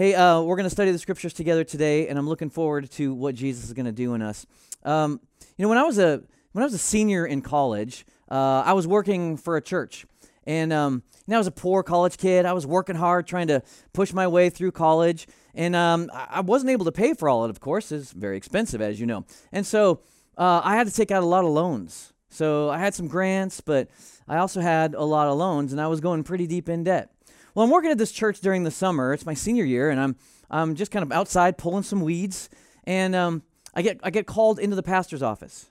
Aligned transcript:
Hey, 0.00 0.14
uh, 0.14 0.40
we're 0.40 0.56
going 0.56 0.64
to 0.64 0.70
study 0.70 0.92
the 0.92 0.98
scriptures 0.98 1.34
together 1.34 1.62
today, 1.62 2.08
and 2.08 2.18
I'm 2.18 2.26
looking 2.26 2.48
forward 2.48 2.90
to 2.92 3.12
what 3.12 3.34
Jesus 3.34 3.64
is 3.64 3.74
going 3.74 3.84
to 3.84 3.92
do 3.92 4.14
in 4.14 4.22
us. 4.22 4.46
Um, 4.82 5.20
you 5.58 5.62
know, 5.62 5.68
when 5.68 5.76
I 5.76 5.82
was 5.82 5.98
a 5.98 6.22
when 6.52 6.62
I 6.62 6.64
was 6.64 6.72
a 6.72 6.78
senior 6.78 7.26
in 7.26 7.42
college, 7.42 8.06
uh, 8.30 8.62
I 8.64 8.72
was 8.72 8.86
working 8.86 9.36
for 9.36 9.58
a 9.58 9.60
church, 9.60 10.06
and 10.46 10.72
um, 10.72 11.02
I 11.30 11.36
was 11.36 11.46
a 11.46 11.50
poor 11.50 11.82
college 11.82 12.16
kid. 12.16 12.46
I 12.46 12.54
was 12.54 12.66
working 12.66 12.96
hard, 12.96 13.26
trying 13.26 13.48
to 13.48 13.62
push 13.92 14.14
my 14.14 14.26
way 14.26 14.48
through 14.48 14.72
college, 14.72 15.28
and 15.54 15.76
um, 15.76 16.10
I 16.14 16.40
wasn't 16.40 16.70
able 16.70 16.86
to 16.86 16.92
pay 16.92 17.12
for 17.12 17.28
all 17.28 17.44
of 17.44 17.50
it. 17.50 17.54
Of 17.54 17.60
course, 17.60 17.92
it's 17.92 18.12
very 18.12 18.38
expensive, 18.38 18.80
as 18.80 18.98
you 18.98 19.04
know, 19.04 19.26
and 19.52 19.66
so 19.66 20.00
uh, 20.38 20.62
I 20.64 20.76
had 20.76 20.86
to 20.86 20.94
take 20.94 21.10
out 21.10 21.22
a 21.22 21.26
lot 21.26 21.44
of 21.44 21.50
loans. 21.50 22.14
So 22.30 22.70
I 22.70 22.78
had 22.78 22.94
some 22.94 23.06
grants, 23.06 23.60
but 23.60 23.90
I 24.26 24.38
also 24.38 24.62
had 24.62 24.94
a 24.94 25.04
lot 25.04 25.28
of 25.28 25.36
loans, 25.36 25.72
and 25.72 25.80
I 25.80 25.88
was 25.88 26.00
going 26.00 26.24
pretty 26.24 26.46
deep 26.46 26.70
in 26.70 26.84
debt. 26.84 27.10
Well, 27.54 27.64
I'm 27.64 27.70
working 27.70 27.90
at 27.90 27.98
this 27.98 28.12
church 28.12 28.40
during 28.40 28.64
the 28.64 28.70
summer. 28.70 29.12
It's 29.12 29.26
my 29.26 29.34
senior 29.34 29.64
year, 29.64 29.90
and 29.90 30.00
I'm 30.00 30.16
I'm 30.50 30.74
just 30.74 30.90
kind 30.90 31.02
of 31.02 31.12
outside 31.12 31.58
pulling 31.58 31.82
some 31.82 32.00
weeds, 32.00 32.48
and 32.84 33.14
um, 33.14 33.42
I 33.74 33.82
get 33.82 34.00
I 34.02 34.10
get 34.10 34.26
called 34.26 34.58
into 34.58 34.76
the 34.76 34.82
pastor's 34.82 35.22
office. 35.22 35.68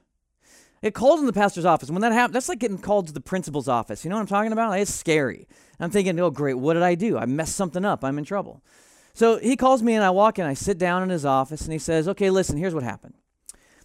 I 0.82 0.88
get 0.88 0.94
called 0.94 1.20
in 1.20 1.26
the 1.26 1.34
pastor's 1.34 1.66
office. 1.66 1.90
When 1.90 2.02
that 2.02 2.12
happens, 2.12 2.34
that's 2.34 2.50
like 2.50 2.60
getting 2.60 2.78
called 2.78 3.08
to 3.08 3.14
the 3.14 3.22
principal's 3.22 3.68
office. 3.68 4.04
You 4.04 4.10
know 4.10 4.16
what 4.16 4.22
I'm 4.22 4.28
talking 4.28 4.52
about? 4.52 4.80
It's 4.80 4.94
scary. 4.94 5.48
I'm 5.80 5.90
thinking, 5.90 6.20
oh 6.20 6.32
great, 6.32 6.56
what 6.56 6.74
did 6.74 6.84
I 6.84 6.96
do? 6.96 7.18
I 7.18 7.26
messed 7.26 7.56
something 7.56 7.86
up. 7.86 8.04
I'm 8.04 8.18
in 8.18 8.26
trouble. 8.26 8.62
So 9.14 9.38
he 9.38 9.56
calls 9.56 9.82
me, 9.82 9.96
and 9.96 10.04
I 10.04 10.10
walk 10.12 10.40
in. 10.40 10.46
I 10.46 10.54
sit 10.54 10.78
down 10.78 11.04
in 11.04 11.10
his 11.10 11.26
office, 11.26 11.62
and 11.64 11.74
he 11.74 11.80
says, 11.80 12.08
"Okay, 12.08 12.30
listen. 12.30 12.58
Here's 12.58 12.76
what 12.76 12.84
happened. 12.84 13.16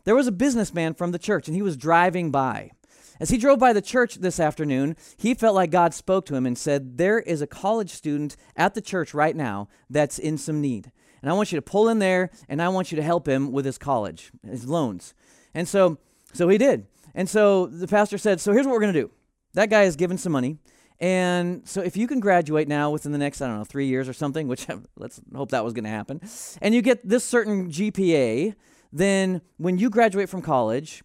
There 0.05 0.15
was 0.15 0.27
a 0.27 0.33
businessman 0.33 0.95
from 0.95 1.13
the 1.13 1.19
church, 1.19 1.49
and 1.49 1.55
he 1.55 1.63
was 1.63 1.77
driving 1.77 2.31
by." 2.31 2.73
As 3.21 3.31
he 3.31 3.39
drove 3.39 3.59
by 3.59 3.73
the 3.73 3.83
church 3.83 4.17
this 4.17 4.41
afternoon, 4.41 4.97
he 5.17 5.35
felt 5.35 5.55
like 5.55 5.71
God 5.71 5.95
spoke 5.95 6.27
to 6.27 6.35
him 6.35 6.47
and 6.47 6.59
said, 6.59 6.99
There 6.99 7.21
is 7.21 7.41
a 7.41 7.47
college 7.47 7.91
student 7.91 8.37
at 8.57 8.75
the 8.75 8.81
church 8.81 9.15
right 9.15 9.37
now 9.37 9.69
that's 9.89 10.19
in 10.19 10.37
some 10.39 10.61
need. 10.61 10.91
And 11.23 11.31
I 11.31 11.35
want 11.35 11.53
you 11.53 11.57
to 11.57 11.63
pull 11.63 11.89
in 11.89 12.01
there 12.01 12.31
and 12.49 12.61
I 12.61 12.69
want 12.69 12.93
you 12.93 12.97
to 12.97 13.03
help 13.03 13.27
him 13.27 13.51
with 13.53 13.65
his 13.65 13.79
college, 13.79 14.31
his 14.47 14.67
loans. 14.67 15.15
And 15.55 15.67
so, 15.67 15.99
so 16.33 16.49
he 16.49 16.59
did. 16.59 16.87
And 17.15 17.29
so 17.29 17.67
the 17.67 17.87
pastor 17.89 18.19
said, 18.19 18.41
So 18.41 18.53
here's 18.53 18.67
what 18.67 18.73
we're 18.73 18.81
going 18.81 18.93
to 18.93 19.01
do. 19.01 19.11
That 19.55 19.71
guy 19.71 19.85
is 19.85 19.97
given 19.97 20.19
some 20.19 20.33
money. 20.33 20.59
And 21.01 21.67
so 21.69 21.81
if 21.81 21.97
you 21.97 22.07
can 22.07 22.21
graduate 22.21 22.69
now 22.69 22.91
within 22.91 23.13
the 23.13 23.19
next, 23.19 23.41
I 23.41 23.47
don't 23.47 23.59
know, 23.59 23.65
three 23.65 23.87
years 23.87 24.09
or 24.09 24.13
something, 24.13 24.49
which 24.49 24.67
let's 24.97 25.21
hope 25.35 25.51
that 25.51 25.65
was 25.65 25.73
going 25.73 25.85
to 25.85 25.91
happen, 25.91 26.21
and 26.61 26.75
you 26.75 26.83
get 26.83 27.09
this 27.09 27.25
certain 27.25 27.71
GPA, 27.71 28.55
then 28.93 29.41
when 29.57 29.79
you 29.79 29.91
graduate 29.91 30.29
from 30.29 30.43
college, 30.43 31.03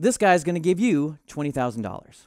this 0.00 0.16
guy's 0.16 0.44
going 0.44 0.54
to 0.54 0.60
give 0.60 0.80
you 0.80 1.18
$20,000. 1.28 2.26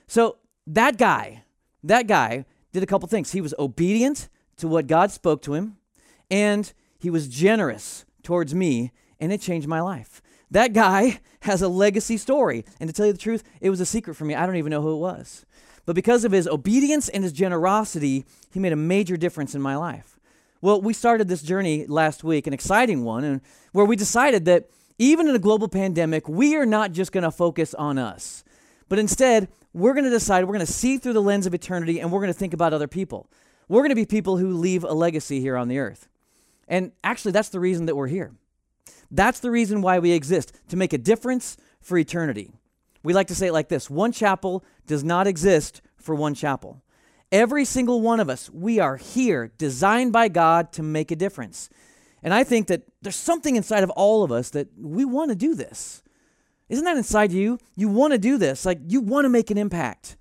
So 0.08 0.38
that 0.66 0.98
guy, 0.98 1.44
that 1.84 2.08
guy 2.08 2.46
did 2.72 2.84
a 2.84 2.88
couple 2.88 3.08
things. 3.08 3.32
He 3.32 3.42
was 3.42 3.54
obedient 3.60 4.30
to 4.58 4.68
what 4.68 4.88
God 4.88 5.12
spoke 5.12 5.42
to 5.44 5.54
him, 5.54 5.78
and 6.32 6.72
he 6.98 7.10
was 7.10 7.28
generous 7.28 8.06
towards 8.30 8.54
me, 8.54 8.92
and 9.20 9.34
it 9.34 9.42
changed 9.42 9.68
my 9.68 9.82
life. 9.82 10.22
That 10.52 10.72
guy 10.72 11.20
has 11.42 11.64
a 11.64 11.68
legacy 11.68 12.16
story. 12.16 12.64
And 12.80 12.88
to 12.88 12.94
tell 12.94 13.08
you 13.08 13.12
the 13.12 13.18
truth, 13.18 13.44
it 13.60 13.72
was 13.72 13.80
a 13.80 13.88
secret 13.88 14.14
for 14.14 14.24
me. 14.24 14.36
I 14.36 14.46
don't 14.46 14.58
even 14.58 14.70
know 14.70 14.84
who 14.84 14.94
it 14.94 15.00
was. 15.00 15.48
But 15.88 15.96
because 15.96 16.24
of 16.26 16.32
his 16.32 16.48
obedience 16.48 17.10
and 17.10 17.24
his 17.24 17.34
generosity, 17.34 18.26
he 18.52 18.60
made 18.60 18.72
a 18.72 18.76
major 18.76 19.18
difference 19.18 19.56
in 19.56 19.64
my 19.64 19.76
life. 19.76 20.20
Well, 20.62 20.80
we 20.80 20.94
started 20.94 21.28
this 21.28 21.42
journey 21.42 21.88
last 21.88 22.24
week, 22.24 22.46
an 22.46 22.54
exciting 22.54 23.04
one, 23.04 23.24
and 23.24 23.42
where 23.72 23.86
we 23.86 23.96
decided 23.96 24.46
that 24.46 24.70
even 25.00 25.28
in 25.28 25.34
a 25.34 25.40
global 25.40 25.68
pandemic, 25.68 26.30
we 26.30 26.56
are 26.56 26.68
not 26.68 26.92
just 26.92 27.12
going 27.12 27.24
to 27.24 27.32
focus 27.32 27.74
on 27.74 27.98
us, 27.98 28.44
but 28.90 29.00
instead, 29.00 29.48
we're 29.74 29.94
going 29.94 30.04
to 30.04 30.12
decide 30.12 30.44
we're 30.44 30.54
going 30.54 30.66
to 30.66 30.72
see 30.72 31.00
through 31.00 31.14
the 31.14 31.22
lens 31.22 31.48
of 31.48 31.56
eternity 31.56 32.00
and 32.00 32.12
we're 32.12 32.20
going 32.20 32.34
to 32.34 32.38
think 32.38 32.54
about 32.54 32.74
other 32.74 32.88
people. 32.88 33.28
We're 33.68 33.82
going 33.82 33.90
to 33.90 33.96
be 33.96 34.06
people 34.06 34.38
who 34.38 34.54
leave 34.54 34.84
a 34.84 34.94
legacy 34.94 35.40
here 35.40 35.56
on 35.56 35.68
the 35.68 35.80
earth. 35.80 36.09
And 36.70 36.94
actually, 37.04 37.34
that's 37.34 37.50
the 37.50 37.60
reason 37.60 37.88
that 37.88 37.96
we're 37.96 38.08
here. 38.08 38.32
That's 39.12 39.42
the 39.42 39.52
reason 39.52 39.82
why 39.82 40.00
we 40.00 40.12
exist, 40.12 40.58
to 40.70 40.78
make 40.78 40.94
a 40.94 40.98
difference 40.98 41.58
for 41.82 41.98
eternity. 41.98 42.52
We 43.04 43.14
like 43.14 43.28
to 43.28 43.36
say 43.36 43.48
it 43.48 43.54
like 43.54 43.68
this 43.68 43.90
one 43.90 44.12
chapel 44.12 44.64
does 44.86 45.04
not 45.04 45.28
exist 45.28 45.82
for 45.98 46.16
one 46.16 46.36
chapel. 46.36 46.82
Every 47.32 47.66
single 47.66 48.02
one 48.02 48.20
of 48.20 48.30
us, 48.30 48.50
we 48.50 48.80
are 48.80 48.98
here, 48.98 49.52
designed 49.58 50.14
by 50.14 50.30
God 50.30 50.72
to 50.74 50.84
make 50.84 51.12
a 51.12 51.16
difference. 51.16 51.70
And 52.22 52.34
I 52.34 52.44
think 52.44 52.68
that 52.68 52.84
there's 53.02 53.16
something 53.16 53.56
inside 53.56 53.84
of 53.84 53.90
all 53.92 54.24
of 54.24 54.32
us 54.32 54.50
that 54.52 54.68
we 54.78 55.06
want 55.06 55.30
to 55.30 55.36
do 55.36 55.56
this. 55.56 56.04
Isn't 56.68 56.86
that 56.86 56.98
inside 56.98 57.32
you? 57.32 57.58
You 57.76 57.88
want 57.88 58.14
to 58.14 58.20
do 58.20 58.38
this. 58.38 58.66
Like 58.66 58.80
you 58.88 59.02
want 59.02 59.26
to 59.26 59.30
make 59.30 59.50
an 59.50 59.58
impact. 59.58 60.18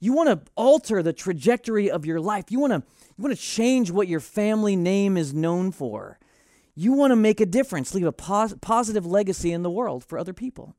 You 0.00 0.12
want 0.12 0.28
to 0.28 0.50
alter 0.54 1.02
the 1.02 1.12
trajectory 1.12 1.90
of 1.90 2.06
your 2.06 2.20
life. 2.20 2.50
You 2.50 2.60
want 2.60 2.72
to 2.72 2.82
you 3.16 3.24
want 3.24 3.36
to 3.36 3.42
change 3.42 3.90
what 3.90 4.06
your 4.06 4.20
family 4.20 4.76
name 4.76 5.16
is 5.16 5.34
known 5.34 5.72
for. 5.72 6.18
You 6.76 6.92
want 6.92 7.10
to 7.10 7.16
make 7.16 7.40
a 7.40 7.46
difference, 7.46 7.94
leave 7.94 8.06
a 8.06 8.12
pos- 8.12 8.54
positive 8.60 9.04
legacy 9.04 9.52
in 9.52 9.64
the 9.64 9.70
world 9.70 10.04
for 10.04 10.16
other 10.16 10.32
people. 10.32 10.76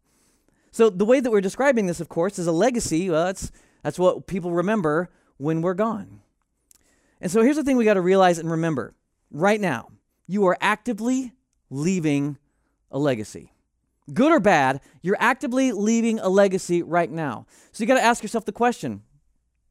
So 0.72 0.90
the 0.90 1.04
way 1.04 1.20
that 1.20 1.32
we're 1.32 1.42
describing 1.42 1.88
this, 1.88 2.00
of 2.00 2.08
course, 2.08 2.40
is 2.40 2.48
a 2.48 2.54
legacy. 2.54 3.10
Well, 3.10 3.26
that's 3.26 3.52
that's 3.84 4.00
what 4.00 4.28
people 4.28 4.52
remember 4.52 5.10
when 5.38 5.62
we're 5.62 5.74
gone. 5.74 6.22
And 7.20 7.30
so 7.30 7.42
here's 7.42 7.58
the 7.58 7.64
thing 7.64 7.76
we 7.76 7.86
got 7.86 7.96
to 7.96 8.02
realize 8.02 8.40
and 8.40 8.50
remember. 8.50 8.96
Right 9.32 9.60
now, 9.60 9.90
you 10.28 10.46
are 10.46 10.58
actively 10.62 11.34
leaving 11.70 12.38
a 12.92 12.98
legacy. 12.98 13.52
Good 14.14 14.32
or 14.32 14.40
bad, 14.40 14.82
you're 15.02 15.18
actively 15.20 15.72
leaving 15.72 16.20
a 16.20 16.30
legacy 16.30 16.82
right 16.82 17.12
now. 17.12 17.46
So 17.72 17.84
you 17.84 17.88
got 17.88 17.96
to 17.96 18.04
ask 18.04 18.24
yourself 18.24 18.46
the 18.46 18.52
question 18.52 19.04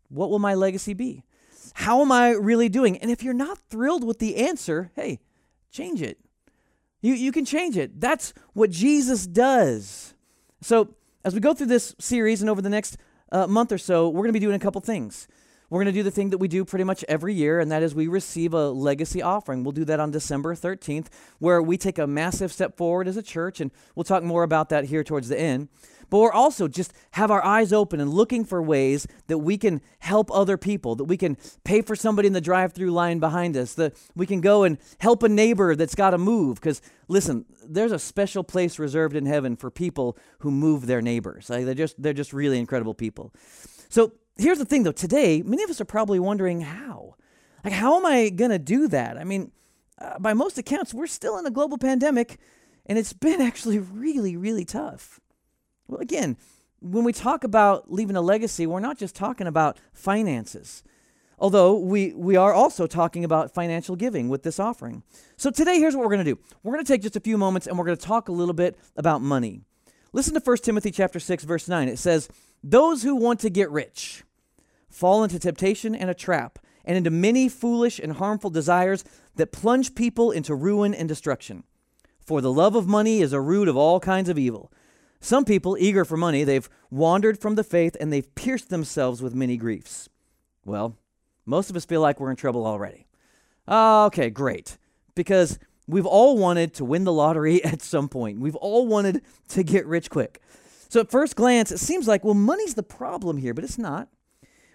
what 0.08 0.30
will 0.30 0.38
my 0.38 0.54
legacy 0.54 0.94
be? 0.94 1.24
How 1.74 2.02
am 2.02 2.10
I 2.10 2.30
really 2.30 2.68
doing? 2.68 2.98
And 2.98 3.10
if 3.10 3.22
you're 3.22 3.34
not 3.34 3.58
thrilled 3.70 4.04
with 4.04 4.18
the 4.18 4.36
answer, 4.36 4.90
hey, 4.96 5.20
change 5.70 6.02
it. 6.02 6.18
You, 7.00 7.14
you 7.14 7.30
can 7.30 7.44
change 7.44 7.76
it. 7.76 8.00
That's 8.00 8.32
what 8.52 8.70
Jesus 8.70 9.26
does. 9.26 10.14
So, 10.60 10.94
as 11.24 11.34
we 11.34 11.40
go 11.40 11.54
through 11.54 11.66
this 11.66 11.94
series 11.98 12.40
and 12.40 12.48
over 12.48 12.62
the 12.62 12.70
next 12.70 12.96
uh, 13.30 13.46
month 13.46 13.70
or 13.70 13.78
so, 13.78 14.08
we're 14.08 14.22
going 14.22 14.28
to 14.28 14.32
be 14.32 14.38
doing 14.38 14.54
a 14.56 14.58
couple 14.58 14.80
things. 14.80 15.28
We're 15.70 15.82
going 15.82 15.92
to 15.92 15.98
do 15.98 16.02
the 16.02 16.10
thing 16.10 16.30
that 16.30 16.38
we 16.38 16.48
do 16.48 16.64
pretty 16.64 16.84
much 16.84 17.04
every 17.08 17.34
year, 17.34 17.60
and 17.60 17.70
that 17.70 17.82
is 17.82 17.94
we 17.94 18.08
receive 18.08 18.54
a 18.54 18.70
legacy 18.70 19.20
offering. 19.20 19.64
We'll 19.64 19.72
do 19.72 19.84
that 19.84 20.00
on 20.00 20.10
December 20.10 20.54
13th, 20.54 21.08
where 21.38 21.60
we 21.60 21.76
take 21.76 21.98
a 21.98 22.06
massive 22.06 22.52
step 22.52 22.76
forward 22.76 23.06
as 23.06 23.18
a 23.18 23.22
church, 23.22 23.60
and 23.60 23.70
we'll 23.94 24.04
talk 24.04 24.22
more 24.22 24.44
about 24.44 24.70
that 24.70 24.86
here 24.86 25.04
towards 25.04 25.28
the 25.28 25.38
end. 25.38 25.68
But 26.10 26.18
we're 26.20 26.32
also 26.32 26.68
just 26.68 26.94
have 27.12 27.30
our 27.30 27.44
eyes 27.44 27.72
open 27.72 28.00
and 28.00 28.10
looking 28.10 28.44
for 28.44 28.62
ways 28.62 29.06
that 29.26 29.38
we 29.38 29.58
can 29.58 29.82
help 29.98 30.30
other 30.32 30.56
people, 30.56 30.94
that 30.96 31.04
we 31.04 31.18
can 31.18 31.36
pay 31.64 31.82
for 31.82 31.94
somebody 31.94 32.26
in 32.26 32.32
the 32.32 32.40
drive 32.40 32.72
through 32.72 32.92
line 32.92 33.18
behind 33.18 33.56
us, 33.56 33.74
that 33.74 33.94
we 34.16 34.24
can 34.24 34.40
go 34.40 34.62
and 34.62 34.78
help 35.00 35.22
a 35.22 35.28
neighbor 35.28 35.76
that's 35.76 35.94
got 35.94 36.10
to 36.10 36.18
move. 36.18 36.56
Because 36.56 36.80
listen, 37.08 37.44
there's 37.62 37.92
a 37.92 37.98
special 37.98 38.42
place 38.42 38.78
reserved 38.78 39.16
in 39.16 39.26
heaven 39.26 39.54
for 39.54 39.70
people 39.70 40.16
who 40.38 40.50
move 40.50 40.86
their 40.86 41.02
neighbors. 41.02 41.50
Like 41.50 41.66
they're, 41.66 41.74
just, 41.74 42.02
they're 42.02 42.14
just 42.14 42.32
really 42.32 42.58
incredible 42.58 42.94
people. 42.94 43.34
So 43.90 44.12
here's 44.38 44.58
the 44.58 44.64
thing 44.64 44.84
though. 44.84 44.92
Today 44.92 45.42
many 45.42 45.62
of 45.62 45.70
us 45.70 45.80
are 45.80 45.86
probably 45.86 46.18
wondering 46.18 46.62
how. 46.62 47.16
Like 47.64 47.74
how 47.74 47.96
am 47.96 48.06
i 48.06 48.30
going 48.30 48.50
to 48.50 48.58
do 48.58 48.88
that? 48.88 49.18
I 49.18 49.24
mean 49.24 49.52
uh, 50.00 50.18
by 50.18 50.32
most 50.32 50.58
accounts 50.58 50.94
we're 50.94 51.06
still 51.06 51.38
in 51.38 51.46
a 51.46 51.50
global 51.50 51.76
pandemic 51.76 52.38
and 52.86 52.98
it's 52.98 53.12
been 53.28 53.40
actually 53.40 53.78
really 53.78 54.36
really 54.36 54.64
tough. 54.64 55.20
Well 55.86 56.00
again 56.00 56.36
when 56.80 57.04
we 57.04 57.12
talk 57.12 57.42
about 57.42 57.92
leaving 57.92 58.16
a 58.16 58.20
legacy 58.20 58.66
we're 58.66 58.80
not 58.80 58.98
just 58.98 59.16
talking 59.16 59.48
about 59.48 59.78
finances 59.92 60.84
although 61.40 61.76
we 61.76 62.12
we 62.14 62.36
are 62.36 62.54
also 62.54 62.86
talking 62.86 63.24
about 63.24 63.52
financial 63.52 63.96
giving 63.96 64.28
with 64.28 64.44
this 64.44 64.60
offering. 64.60 65.02
So 65.36 65.50
today 65.50 65.78
here's 65.78 65.96
what 65.96 66.04
we're 66.04 66.14
going 66.14 66.24
to 66.24 66.34
do. 66.34 66.38
We're 66.62 66.74
going 66.74 66.84
to 66.84 66.92
take 66.92 67.02
just 67.02 67.16
a 67.16 67.20
few 67.20 67.36
moments 67.36 67.66
and 67.66 67.76
we're 67.76 67.84
going 67.84 67.98
to 67.98 68.06
talk 68.06 68.28
a 68.28 68.32
little 68.32 68.54
bit 68.54 68.78
about 68.96 69.20
money. 69.20 69.62
Listen 70.12 70.34
to 70.34 70.40
1 70.40 70.56
timothy 70.58 70.90
chapter 70.90 71.20
6 71.20 71.44
verse 71.44 71.68
9 71.68 71.88
it 71.88 71.98
says 71.98 72.28
those 72.62 73.02
who 73.02 73.14
want 73.14 73.40
to 73.40 73.50
get 73.50 73.70
rich 73.70 74.24
fall 74.90 75.22
into 75.22 75.38
temptation 75.38 75.94
and 75.94 76.10
a 76.10 76.14
trap, 76.14 76.58
and 76.84 76.96
into 76.96 77.10
many 77.10 77.48
foolish 77.48 77.98
and 77.98 78.14
harmful 78.14 78.50
desires 78.50 79.04
that 79.36 79.52
plunge 79.52 79.94
people 79.94 80.30
into 80.30 80.54
ruin 80.54 80.94
and 80.94 81.08
destruction. 81.08 81.64
For 82.20 82.40
the 82.40 82.52
love 82.52 82.74
of 82.74 82.86
money 82.86 83.20
is 83.20 83.32
a 83.32 83.40
root 83.40 83.68
of 83.68 83.76
all 83.76 84.00
kinds 84.00 84.28
of 84.28 84.38
evil. 84.38 84.72
Some 85.20 85.44
people, 85.44 85.76
eager 85.78 86.04
for 86.04 86.16
money, 86.16 86.44
they've 86.44 86.68
wandered 86.90 87.38
from 87.38 87.54
the 87.54 87.64
faith 87.64 87.96
and 88.00 88.12
they've 88.12 88.34
pierced 88.34 88.70
themselves 88.70 89.20
with 89.20 89.34
many 89.34 89.56
griefs. 89.56 90.08
Well, 90.64 90.96
most 91.44 91.70
of 91.70 91.76
us 91.76 91.84
feel 91.84 92.00
like 92.00 92.20
we're 92.20 92.30
in 92.30 92.36
trouble 92.36 92.66
already. 92.66 93.06
Ah, 93.66 94.04
okay, 94.06 94.30
great. 94.30 94.78
Because 95.14 95.58
we've 95.86 96.06
all 96.06 96.36
wanted 96.36 96.74
to 96.74 96.84
win 96.84 97.04
the 97.04 97.12
lottery 97.12 97.64
at 97.64 97.82
some 97.82 98.08
point. 98.08 98.40
We've 98.40 98.56
all 98.56 98.86
wanted 98.86 99.22
to 99.48 99.62
get 99.62 99.86
rich 99.86 100.10
quick. 100.10 100.40
So 100.88 101.00
at 101.00 101.10
first 101.10 101.36
glance, 101.36 101.70
it 101.72 101.78
seems 101.78 102.06
like, 102.06 102.24
well, 102.24 102.34
money's 102.34 102.74
the 102.74 102.82
problem 102.82 103.38
here, 103.38 103.52
but 103.52 103.64
it's 103.64 103.78
not. 103.78 104.08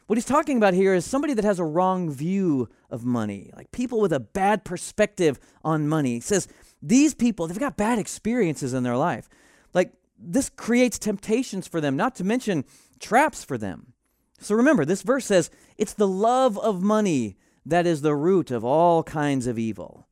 What 0.08 0.18
he's 0.18 0.26
talking 0.26 0.58
about 0.58 0.74
here 0.74 0.94
is 0.94 1.06
somebody 1.06 1.34
that 1.34 1.46
has 1.46 1.60
a 1.60 1.66
wrong 1.66 2.10
view 2.12 2.70
of 2.90 3.06
money, 3.06 3.52
like 3.56 3.72
people 3.72 4.02
with 4.02 4.12
a 4.12 4.20
bad 4.20 4.66
perspective 4.66 5.40
on 5.64 5.88
money. 5.88 6.16
He 6.16 6.20
says 6.20 6.48
these 6.82 7.14
people, 7.14 7.48
they've 7.48 7.58
got 7.58 7.78
bad 7.78 8.00
experiences 8.00 8.74
in 8.74 8.84
their 8.84 8.98
life. 8.98 9.30
Like 9.74 9.94
this 10.20 10.50
creates 10.50 11.00
temptations 11.00 11.68
for 11.68 11.80
them, 11.80 11.96
not 11.96 12.16
to 12.16 12.24
mention 12.24 12.66
traps 13.00 13.44
for 13.44 13.58
them. 13.58 13.94
So 14.40 14.56
remember, 14.56 14.84
this 14.84 15.04
verse 15.04 15.26
says 15.26 15.50
it's 15.78 15.94
the 15.94 16.08
love 16.08 16.58
of 16.60 16.84
money 16.84 17.38
that 17.66 17.88
is 17.88 18.02
the 18.02 18.16
root 18.16 18.52
of 18.52 18.66
all 18.66 19.04
kinds 19.04 19.48
of 19.48 19.58
evil. 19.58 20.08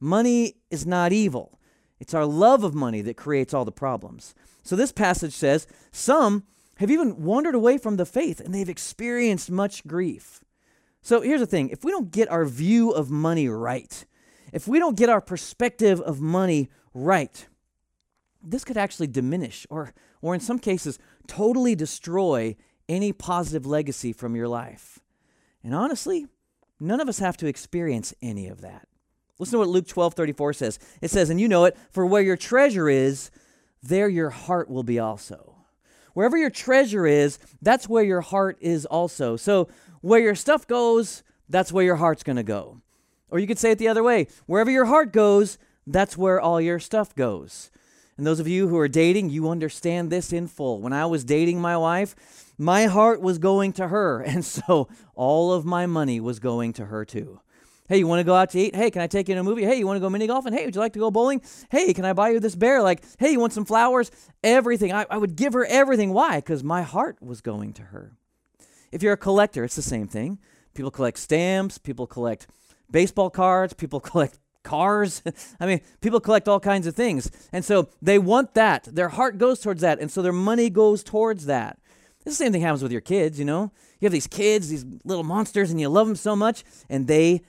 Money 0.00 0.54
is 0.70 0.86
not 0.86 1.12
evil. 1.12 1.60
It's 2.00 2.14
our 2.14 2.26
love 2.26 2.64
of 2.64 2.74
money 2.74 3.02
that 3.02 3.16
creates 3.16 3.52
all 3.52 3.64
the 3.64 3.72
problems. 3.72 4.34
So 4.62 4.74
this 4.74 4.92
passage 4.92 5.34
says 5.34 5.66
some 5.92 6.44
have 6.78 6.90
even 6.90 7.22
wandered 7.22 7.54
away 7.54 7.78
from 7.78 7.96
the 7.96 8.06
faith 8.06 8.40
and 8.40 8.54
they've 8.54 8.68
experienced 8.68 9.50
much 9.50 9.86
grief. 9.86 10.40
So 11.02 11.20
here's 11.20 11.40
the 11.40 11.46
thing 11.46 11.68
if 11.68 11.84
we 11.84 11.90
don't 11.90 12.10
get 12.10 12.30
our 12.30 12.44
view 12.44 12.90
of 12.90 13.10
money 13.10 13.48
right, 13.48 14.04
if 14.52 14.66
we 14.66 14.78
don't 14.78 14.96
get 14.96 15.08
our 15.08 15.20
perspective 15.20 16.00
of 16.00 16.20
money 16.20 16.70
right, 16.92 17.46
this 18.42 18.64
could 18.64 18.76
actually 18.76 19.06
diminish 19.06 19.66
or, 19.70 19.92
or 20.22 20.34
in 20.34 20.40
some 20.40 20.58
cases, 20.58 20.98
totally 21.26 21.74
destroy 21.74 22.56
any 22.88 23.12
positive 23.12 23.66
legacy 23.66 24.12
from 24.12 24.36
your 24.36 24.48
life. 24.48 24.98
And 25.62 25.74
honestly, 25.74 26.26
none 26.78 27.00
of 27.00 27.08
us 27.08 27.18
have 27.18 27.36
to 27.38 27.46
experience 27.46 28.14
any 28.20 28.48
of 28.48 28.60
that. 28.60 28.86
Listen 29.38 29.54
to 29.54 29.58
what 29.58 29.68
Luke 29.68 29.88
12 29.88 30.14
34 30.14 30.52
says. 30.52 30.78
It 31.00 31.10
says, 31.10 31.30
And 31.30 31.40
you 31.40 31.48
know 31.48 31.64
it, 31.64 31.76
for 31.90 32.06
where 32.06 32.22
your 32.22 32.36
treasure 32.36 32.88
is, 32.88 33.30
there 33.82 34.08
your 34.08 34.30
heart 34.30 34.70
will 34.70 34.84
be 34.84 34.98
also. 34.98 35.53
Wherever 36.14 36.36
your 36.36 36.50
treasure 36.50 37.06
is, 37.06 37.38
that's 37.60 37.88
where 37.88 38.04
your 38.04 38.22
heart 38.22 38.56
is 38.60 38.86
also. 38.86 39.36
So 39.36 39.68
where 40.00 40.20
your 40.20 40.34
stuff 40.34 40.66
goes, 40.66 41.22
that's 41.48 41.72
where 41.72 41.84
your 41.84 41.96
heart's 41.96 42.22
going 42.22 42.36
to 42.36 42.42
go. 42.42 42.80
Or 43.30 43.38
you 43.38 43.46
could 43.46 43.58
say 43.58 43.72
it 43.72 43.78
the 43.78 43.88
other 43.88 44.02
way 44.02 44.28
wherever 44.46 44.70
your 44.70 44.86
heart 44.86 45.12
goes, 45.12 45.58
that's 45.86 46.16
where 46.16 46.40
all 46.40 46.60
your 46.60 46.78
stuff 46.78 47.14
goes. 47.14 47.70
And 48.16 48.26
those 48.26 48.38
of 48.38 48.46
you 48.46 48.68
who 48.68 48.78
are 48.78 48.88
dating, 48.88 49.30
you 49.30 49.48
understand 49.48 50.10
this 50.10 50.32
in 50.32 50.46
full. 50.46 50.80
When 50.80 50.92
I 50.92 51.06
was 51.06 51.24
dating 51.24 51.60
my 51.60 51.76
wife, 51.76 52.14
my 52.56 52.84
heart 52.84 53.20
was 53.20 53.38
going 53.38 53.72
to 53.74 53.88
her. 53.88 54.20
And 54.26 54.44
so 54.44 54.88
all 55.14 55.52
of 55.52 55.64
my 55.64 55.86
money 55.86 56.20
was 56.20 56.38
going 56.38 56.72
to 56.74 56.86
her 56.86 57.04
too. 57.04 57.40
Hey, 57.86 57.98
you 57.98 58.06
want 58.06 58.20
to 58.20 58.24
go 58.24 58.34
out 58.34 58.48
to 58.50 58.58
eat? 58.58 58.74
Hey, 58.74 58.90
can 58.90 59.02
I 59.02 59.06
take 59.06 59.28
you 59.28 59.34
to 59.34 59.42
a 59.42 59.44
movie? 59.44 59.62
Hey, 59.62 59.74
you 59.74 59.86
want 59.86 59.98
to 59.98 60.00
go 60.00 60.08
mini 60.08 60.26
golfing? 60.26 60.54
Hey, 60.54 60.64
would 60.64 60.74
you 60.74 60.80
like 60.80 60.94
to 60.94 60.98
go 60.98 61.10
bowling? 61.10 61.42
Hey, 61.70 61.92
can 61.92 62.06
I 62.06 62.14
buy 62.14 62.30
you 62.30 62.40
this 62.40 62.56
bear? 62.56 62.80
Like, 62.80 63.02
hey, 63.18 63.30
you 63.32 63.38
want 63.38 63.52
some 63.52 63.66
flowers? 63.66 64.10
Everything. 64.42 64.90
I, 64.90 65.04
I 65.10 65.18
would 65.18 65.36
give 65.36 65.52
her 65.52 65.66
everything. 65.66 66.14
Why? 66.14 66.36
Because 66.36 66.64
my 66.64 66.80
heart 66.80 67.18
was 67.20 67.42
going 67.42 67.74
to 67.74 67.82
her. 67.82 68.12
If 68.90 69.02
you're 69.02 69.12
a 69.12 69.18
collector, 69.18 69.64
it's 69.64 69.76
the 69.76 69.82
same 69.82 70.08
thing. 70.08 70.38
People 70.72 70.90
collect 70.90 71.18
stamps, 71.18 71.76
people 71.76 72.06
collect 72.06 72.46
baseball 72.90 73.28
cards, 73.28 73.74
people 73.74 74.00
collect 74.10 74.38
cars. 74.62 75.22
I 75.60 75.66
mean, 75.66 75.82
people 76.00 76.20
collect 76.20 76.48
all 76.48 76.60
kinds 76.60 76.86
of 76.86 76.96
things. 76.96 77.30
And 77.52 77.66
so 77.66 77.90
they 78.00 78.18
want 78.18 78.54
that. 78.54 78.84
Their 78.84 79.10
heart 79.10 79.36
goes 79.36 79.60
towards 79.60 79.82
that. 79.82 80.00
And 80.00 80.10
so 80.10 80.22
their 80.22 80.32
money 80.32 80.70
goes 80.70 81.02
towards 81.02 81.44
that. 81.46 81.78
The 82.24 82.32
same 82.32 82.52
thing 82.52 82.62
happens 82.62 82.82
with 82.82 82.92
your 82.92 83.02
kids, 83.02 83.38
you 83.38 83.44
know? 83.44 83.72
You 84.00 84.06
have 84.06 84.12
these 84.12 84.26
kids, 84.26 84.70
these 84.70 84.86
little 85.04 85.24
monsters, 85.24 85.70
and 85.70 85.78
you 85.78 85.90
love 85.90 86.06
them 86.06 86.16
so 86.16 86.34
much, 86.34 86.64
and 86.88 87.06
they 87.06 87.42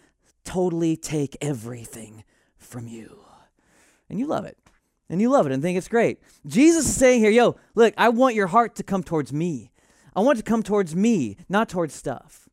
totally 0.45 0.95
take 0.95 1.36
everything 1.42 2.24
from 2.57 2.88
you. 2.88 3.19
And 4.09 4.19
you 4.19 4.27
love 4.27 4.45
it. 4.45 4.57
And 5.09 5.21
you 5.21 5.30
love 5.30 5.45
it 5.45 5.51
and 5.51 5.62
think 5.62 5.77
it's 5.77 5.88
great. 5.88 6.19
Jesus 6.47 6.86
is 6.86 6.95
saying 6.95 7.19
here, 7.19 7.30
yo, 7.30 7.57
look, 7.75 7.94
I 7.97 8.09
want 8.09 8.36
your 8.36 8.47
heart 8.47 8.75
to 8.75 8.83
come 8.83 9.03
towards 9.03 9.33
me. 9.33 9.71
I 10.15 10.21
want 10.21 10.39
it 10.39 10.45
to 10.45 10.50
come 10.50 10.63
towards 10.63 10.95
me, 10.95 11.38
not 11.50 11.69
towards 11.69 11.94
stuff. 11.94 12.47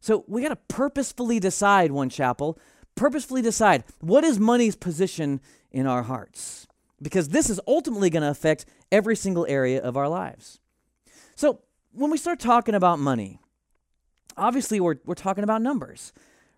So 0.00 0.24
we 0.26 0.42
got 0.42 0.48
to 0.48 0.56
purposefully 0.56 1.40
decide, 1.40 1.92
one 1.92 2.10
chapel, 2.10 2.58
purposefully 2.96 3.42
decide 3.42 3.84
what 4.00 4.24
is 4.24 4.38
money's 4.38 4.76
position 4.76 5.40
in 5.70 5.86
our 5.86 6.02
hearts. 6.02 6.66
Because 7.00 7.28
this 7.28 7.48
is 7.48 7.60
ultimately 7.66 8.10
going 8.10 8.22
to 8.22 8.30
affect 8.30 8.66
every 8.90 9.16
single 9.16 9.46
area 9.48 9.82
of 9.82 9.96
our 9.96 10.08
lives. 10.08 10.60
So 11.34 11.60
when 11.92 12.10
we 12.10 12.18
start 12.18 12.40
talking 12.40 12.74
about 12.74 12.98
money, 12.98 13.38
obviously 14.36 14.80
we're, 14.80 14.96
we're 15.04 15.14
talking 15.14 15.44
about 15.44 15.62
numbers 15.62 16.12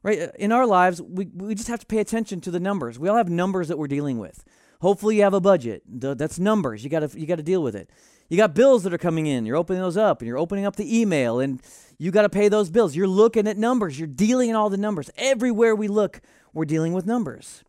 right? 0.08 0.20
Uh, 0.22 0.32
in 0.38 0.52
our 0.52 0.66
lives, 0.66 1.00
we, 1.02 1.26
we 1.34 1.54
just 1.54 1.68
have 1.68 1.80
to 1.80 1.86
pay 1.86 1.98
attention 1.98 2.40
to 2.42 2.50
the 2.50 2.60
numbers. 2.60 2.98
We 2.98 3.08
all 3.08 3.16
have 3.16 3.28
numbers 3.28 3.68
that 3.68 3.78
we're 3.78 3.88
dealing 3.88 4.18
with. 4.18 4.44
Hopefully, 4.80 5.16
you 5.16 5.22
have 5.22 5.34
a 5.34 5.40
budget. 5.40 5.82
That's 5.86 6.38
numbers. 6.38 6.84
You 6.84 6.90
got 6.90 7.08
to 7.08 7.18
you 7.18 7.26
got 7.26 7.36
to 7.36 7.42
deal 7.42 7.62
with 7.62 7.74
it. 7.74 7.90
You 8.28 8.36
got 8.36 8.54
bills 8.54 8.82
that 8.84 8.92
are 8.92 8.98
coming 8.98 9.26
in. 9.26 9.46
You're 9.46 9.56
opening 9.56 9.82
those 9.82 9.96
up, 9.96 10.20
and 10.20 10.28
you're 10.28 10.38
opening 10.38 10.66
up 10.66 10.76
the 10.76 11.00
email, 11.00 11.40
and 11.40 11.60
you 11.98 12.10
got 12.10 12.22
to 12.22 12.28
pay 12.28 12.48
those 12.48 12.70
bills. 12.70 12.94
You're 12.94 13.08
looking 13.08 13.48
at 13.48 13.56
numbers. 13.56 13.98
You're 13.98 14.06
dealing 14.06 14.50
in 14.50 14.56
all 14.56 14.70
the 14.70 14.76
numbers. 14.76 15.10
Everywhere 15.16 15.74
we 15.74 15.88
look, 15.88 16.20
we're 16.52 16.64
dealing 16.64 16.92
with 16.92 17.06
numbers. 17.06 17.64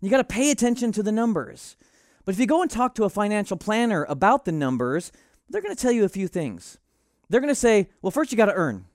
You 0.00 0.10
got 0.10 0.18
to 0.18 0.24
pay 0.24 0.50
attention 0.50 0.92
to 0.92 1.02
the 1.02 1.12
numbers. 1.12 1.76
But 2.24 2.34
if 2.34 2.40
you 2.40 2.46
go 2.46 2.62
and 2.62 2.70
talk 2.70 2.94
to 2.96 3.04
a 3.04 3.10
financial 3.10 3.56
planner 3.56 4.04
about 4.08 4.44
the 4.44 4.52
numbers, 4.52 5.12
they're 5.48 5.62
going 5.62 5.74
to 5.74 5.80
tell 5.80 5.92
you 5.92 6.04
a 6.04 6.08
few 6.08 6.28
things. 6.28 6.78
They're 7.28 7.40
going 7.40 7.52
to 7.52 7.54
say, 7.54 7.88
well, 8.02 8.10
first 8.10 8.32
you 8.32 8.36
got 8.36 8.46
to 8.46 8.54
earn. 8.54 8.86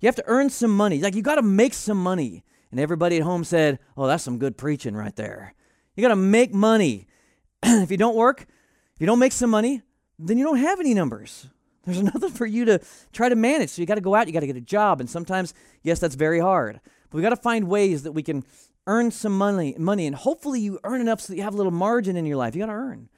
You 0.00 0.06
have 0.06 0.16
to 0.16 0.24
earn 0.26 0.50
some 0.50 0.76
money. 0.76 1.00
Like 1.00 1.14
you 1.14 1.22
got 1.22 1.36
to 1.36 1.42
make 1.42 1.74
some 1.74 2.02
money. 2.02 2.44
And 2.70 2.80
everybody 2.80 3.16
at 3.16 3.22
home 3.22 3.44
said, 3.44 3.78
"Oh, 3.96 4.06
that's 4.06 4.24
some 4.24 4.38
good 4.38 4.56
preaching 4.56 4.94
right 4.94 5.14
there." 5.16 5.54
You 5.94 6.02
got 6.02 6.08
to 6.08 6.16
make 6.16 6.52
money. 6.52 7.06
if 7.62 7.90
you 7.90 7.96
don't 7.96 8.16
work, 8.16 8.42
if 8.42 9.00
you 9.00 9.06
don't 9.06 9.18
make 9.18 9.32
some 9.32 9.50
money, 9.50 9.82
then 10.18 10.36
you 10.36 10.44
don't 10.44 10.58
have 10.58 10.80
any 10.80 10.92
numbers. 10.92 11.48
There's 11.84 12.02
nothing 12.14 12.30
for 12.30 12.46
you 12.46 12.64
to 12.66 12.80
try 13.12 13.28
to 13.28 13.36
manage. 13.36 13.70
So 13.70 13.82
you 13.82 13.86
got 13.86 13.94
to 13.94 14.00
go 14.00 14.14
out, 14.14 14.26
you 14.26 14.32
got 14.32 14.40
to 14.40 14.46
get 14.46 14.56
a 14.56 14.60
job, 14.60 15.00
and 15.00 15.08
sometimes 15.08 15.54
yes, 15.82 16.00
that's 16.00 16.16
very 16.16 16.40
hard. 16.40 16.80
But 17.10 17.16
we 17.16 17.22
got 17.22 17.30
to 17.30 17.36
find 17.36 17.68
ways 17.68 18.02
that 18.02 18.12
we 18.12 18.22
can 18.22 18.44
earn 18.86 19.10
some 19.10 19.36
money, 19.36 19.74
money, 19.78 20.06
and 20.06 20.14
hopefully 20.14 20.60
you 20.60 20.78
earn 20.84 21.00
enough 21.00 21.20
so 21.20 21.32
that 21.32 21.36
you 21.36 21.42
have 21.42 21.54
a 21.54 21.56
little 21.56 21.72
margin 21.72 22.16
in 22.16 22.26
your 22.26 22.36
life. 22.36 22.54
You 22.54 22.60
got 22.60 22.66
to 22.66 22.72
earn. 22.72 23.08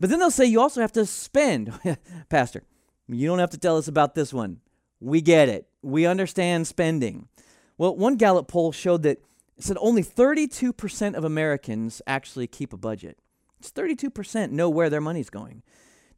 But 0.00 0.10
then 0.10 0.18
they'll 0.18 0.30
say 0.30 0.44
you 0.44 0.60
also 0.60 0.80
have 0.80 0.92
to 0.92 1.06
spend. 1.06 1.72
Pastor, 2.28 2.64
you 3.08 3.26
don't 3.26 3.38
have 3.38 3.50
to 3.50 3.58
tell 3.58 3.76
us 3.76 3.88
about 3.88 4.14
this 4.14 4.32
one. 4.32 4.60
We 5.00 5.20
get 5.20 5.48
it. 5.48 5.66
We 5.82 6.06
understand 6.06 6.66
spending. 6.66 7.28
Well, 7.76 7.96
one 7.96 8.16
Gallup 8.16 8.48
poll 8.48 8.72
showed 8.72 9.02
that 9.02 9.18
it 9.56 9.64
said 9.64 9.76
only 9.80 10.02
32% 10.02 11.14
of 11.14 11.24
Americans 11.24 12.02
actually 12.06 12.46
keep 12.46 12.72
a 12.72 12.76
budget. 12.76 13.18
It's 13.58 13.70
32% 13.70 14.50
know 14.50 14.68
where 14.68 14.90
their 14.90 15.00
money's 15.00 15.30
going. 15.30 15.62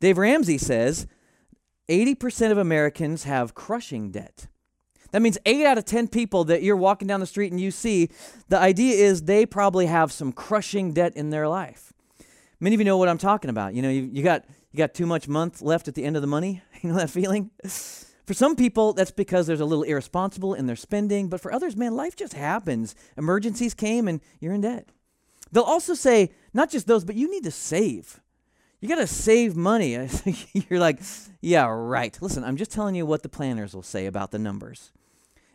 Dave 0.00 0.18
Ramsey 0.18 0.59
says 0.59 1.06
80% 1.88 2.50
of 2.50 2.59
Americans 2.59 3.25
have 3.25 3.54
crushing 3.54 4.11
debt. 4.11 4.49
That 5.12 5.23
means 5.23 5.38
8 5.47 5.64
out 5.66 5.78
of 5.78 5.85
10 5.85 6.09
people 6.09 6.45
that 6.45 6.62
you're 6.62 6.76
walking 6.76 7.09
down 7.09 7.21
the 7.21 7.26
street 7.26 7.52
and 7.52 7.61
you 7.61 7.71
see, 7.71 8.11
the 8.49 8.59
idea 8.59 8.95
is 8.95 9.23
they 9.23 9.47
probably 9.47 9.87
have 9.87 10.12
some 10.12 10.33
crushing 10.33 10.92
debt 10.92 11.16
in 11.16 11.30
their 11.30 11.49
life. 11.49 11.92
Many 12.59 12.75
of 12.75 12.80
you 12.80 12.85
know 12.85 12.97
what 12.97 13.09
I'm 13.09 13.18
talking 13.18 13.50
about. 13.50 13.75
You 13.75 13.83
know, 13.83 13.90
you, 13.90 14.09
you 14.12 14.23
got 14.23 14.45
you 14.73 14.78
got 14.78 14.95
too 14.95 15.06
much 15.06 15.28
month 15.28 15.62
left 15.62 15.88
at 15.88 15.95
the 15.95 16.04
end 16.04 16.16
of 16.16 16.23
the 16.23 16.28
money. 16.28 16.62
You 16.83 16.90
know 16.92 16.99
that 16.99 17.11
feeling? 17.11 17.50
For 18.26 18.35
some 18.35 18.56
people, 18.56 18.92
that's 18.92 19.12
because 19.12 19.47
there's 19.47 19.61
a 19.61 19.64
little 19.64 19.85
irresponsible 19.85 20.54
in 20.54 20.66
their 20.66 20.76
spending, 20.76 21.28
but 21.28 21.40
for 21.40 21.52
others, 21.52 21.76
man, 21.76 21.95
life 21.95 22.16
just 22.16 22.35
happens. 22.35 22.97
Emergencies 23.16 23.73
came 23.73 24.09
and 24.09 24.21
you're 24.40 24.52
in 24.52 24.62
debt. 24.62 24.88
They'll 25.52 25.62
also 25.62 25.95
say, 25.95 26.33
not 26.52 26.71
just 26.71 26.88
those, 26.88 27.04
but 27.04 27.14
you 27.14 27.30
need 27.30 27.45
to 27.45 27.52
save. 27.52 28.21
You 28.80 28.88
got 28.88 28.97
to 28.97 29.06
save 29.06 29.54
money. 29.56 29.92
you're 30.52 30.80
like, 30.80 31.00
yeah, 31.40 31.66
right. 31.66 32.18
Listen, 32.21 32.42
I'm 32.42 32.56
just 32.56 32.73
telling 32.73 32.97
you 32.97 33.06
what 33.06 33.23
the 33.23 33.28
planners 33.28 33.75
will 33.75 33.83
say 33.83 34.06
about 34.06 34.33
the 34.33 34.38
numbers. 34.40 34.90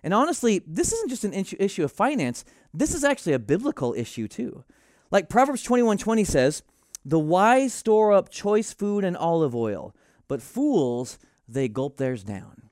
And 0.01 0.13
honestly, 0.13 0.61
this 0.65 0.93
isn't 0.93 1.09
just 1.09 1.25
an 1.25 1.33
issue 1.33 1.83
of 1.83 1.91
finance. 1.91 2.45
This 2.73 2.95
is 2.95 3.03
actually 3.03 3.33
a 3.33 3.39
biblical 3.39 3.93
issue 3.93 4.27
too. 4.27 4.63
Like 5.11 5.29
Proverbs 5.29 5.61
21:20 5.61 6.23
says, 6.23 6.63
"The 7.05 7.19
wise 7.19 7.73
store 7.73 8.13
up 8.13 8.29
choice 8.29 8.73
food 8.73 9.03
and 9.03 9.15
olive 9.15 9.53
oil, 9.53 9.93
but 10.27 10.41
fools 10.41 11.19
they 11.47 11.67
gulp 11.67 11.97
theirs 11.97 12.23
down. 12.23 12.69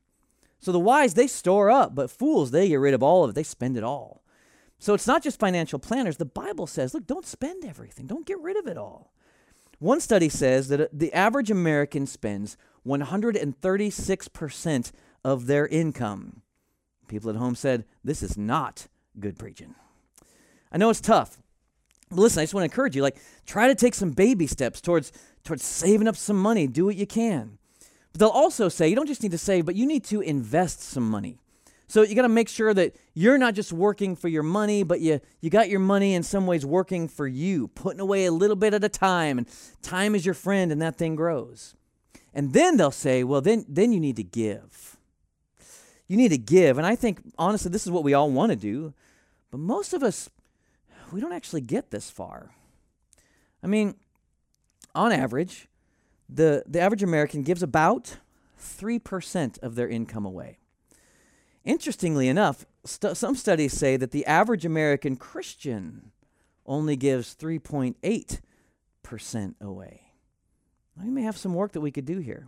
So 0.59 0.71
the 0.71 0.79
wise, 0.79 1.13
they 1.13 1.27
store 1.27 1.69
up, 1.69 1.95
but 1.95 2.11
fools, 2.11 2.51
they 2.51 2.67
get 2.67 2.79
rid 2.79 2.93
of 2.93 3.01
all 3.01 3.23
of 3.23 3.31
it. 3.31 3.33
They 3.33 3.43
spend 3.43 3.77
it 3.77 3.83
all. 3.83 4.23
So 4.77 4.93
it's 4.93 5.07
not 5.07 5.23
just 5.23 5.39
financial 5.39 5.79
planners. 5.79 6.17
The 6.17 6.25
Bible 6.25 6.67
says, 6.67 6.93
look, 6.93 7.07
don't 7.07 7.25
spend 7.25 7.65
everything, 7.65 8.07
don't 8.07 8.25
get 8.25 8.39
rid 8.39 8.57
of 8.57 8.67
it 8.67 8.77
all. 8.77 9.13
One 9.79 10.01
study 10.01 10.29
says 10.29 10.67
that 10.69 10.81
uh, 10.81 10.87
the 10.91 11.13
average 11.13 11.49
American 11.49 12.05
spends 12.05 12.57
136% 12.85 14.91
of 15.23 15.47
their 15.47 15.67
income. 15.67 16.41
People 17.07 17.29
at 17.29 17.37
home 17.37 17.55
said, 17.55 17.85
this 18.03 18.21
is 18.21 18.37
not 18.37 18.87
good 19.19 19.39
preaching. 19.39 19.75
I 20.71 20.77
know 20.77 20.89
it's 20.89 21.01
tough. 21.01 21.41
But 22.09 22.19
listen, 22.19 22.41
I 22.41 22.43
just 22.43 22.53
want 22.53 22.63
to 22.63 22.71
encourage 22.71 22.95
you 22.95 23.01
like 23.01 23.17
try 23.45 23.67
to 23.67 23.75
take 23.75 23.93
some 23.93 24.11
baby 24.11 24.47
steps 24.47 24.81
towards 24.81 25.11
towards 25.43 25.63
saving 25.63 26.07
up 26.07 26.15
some 26.15 26.41
money. 26.41 26.67
Do 26.67 26.85
what 26.85 26.95
you 26.95 27.05
can. 27.05 27.58
But 28.11 28.19
they'll 28.19 28.29
also 28.29 28.69
say 28.69 28.87
you 28.87 28.95
don't 28.95 29.07
just 29.07 29.23
need 29.23 29.31
to 29.31 29.37
save, 29.37 29.65
but 29.65 29.75
you 29.75 29.85
need 29.85 30.03
to 30.05 30.21
invest 30.21 30.81
some 30.81 31.09
money. 31.09 31.37
So 31.87 32.03
you 32.03 32.13
got 32.13 32.21
to 32.21 32.29
make 32.29 32.49
sure 32.49 32.71
that 32.73 32.95
you're 33.15 33.39
not 33.39 33.55
just 33.55 33.73
working 33.73 34.15
for 34.15 34.27
your 34.27 34.43
money, 34.43 34.83
but 34.83 34.99
you 34.99 35.21
you 35.41 35.49
got 35.49 35.69
your 35.69 35.79
money 35.79 36.13
in 36.13 36.21
some 36.21 36.45
ways 36.45 36.63
working 36.65 37.07
for 37.07 37.27
you, 37.27 37.67
putting 37.69 37.99
away 37.99 38.25
a 38.25 38.31
little 38.31 38.55
bit 38.55 38.75
at 38.75 38.83
a 38.83 38.89
time, 38.89 39.39
and 39.39 39.47
time 39.81 40.13
is 40.13 40.23
your 40.23 40.35
friend, 40.35 40.71
and 40.71 40.81
that 40.81 40.97
thing 40.97 41.15
grows. 41.15 41.75
And 42.31 42.53
then 42.53 42.77
they'll 42.77 42.91
say, 42.91 43.23
well, 43.23 43.41
then 43.41 43.65
then 43.67 43.91
you 43.91 43.99
need 43.99 44.17
to 44.17 44.23
give. 44.23 44.97
you 46.09 46.17
need 46.17 46.29
to 46.29 46.37
give. 46.37 46.77
And 46.77 46.85
I 46.85 46.95
think, 46.95 47.21
honestly, 47.37 47.71
this 47.71 47.85
is 47.85 47.91
what 47.91 48.03
we 48.03 48.13
all 48.13 48.29
want 48.29 48.51
to 48.51 48.55
do. 48.57 48.93
But 49.51 49.59
most 49.59 49.93
of 49.93 50.03
us, 50.03 50.29
we 51.13 51.21
don't 51.21 51.31
actually 51.31 51.61
get 51.61 51.91
this 51.91 52.09
far. 52.09 52.51
I 53.63 53.67
mean, 53.67 53.95
on 54.93 55.11
average, 55.11 55.68
the, 56.29 56.63
the 56.67 56.79
average 56.79 57.03
American 57.03 57.41
gives 57.41 57.63
about 57.63 58.17
3% 58.61 59.63
of 59.63 59.75
their 59.75 59.89
income 59.89 60.25
away. 60.25 60.57
Interestingly 61.65 62.27
enough, 62.27 62.65
some 62.85 63.35
studies 63.35 63.73
say 63.73 63.97
that 63.97 64.11
the 64.11 64.25
average 64.25 64.65
American 64.65 65.15
Christian 65.15 66.11
only 66.65 66.95
gives 66.95 67.35
3.8% 67.35 69.61
away. 69.61 70.01
We 71.01 71.09
may 71.09 71.23
have 71.23 71.37
some 71.37 71.53
work 71.53 71.73
that 71.73 71.81
we 71.81 71.91
could 71.91 72.05
do 72.05 72.19
here. 72.19 72.47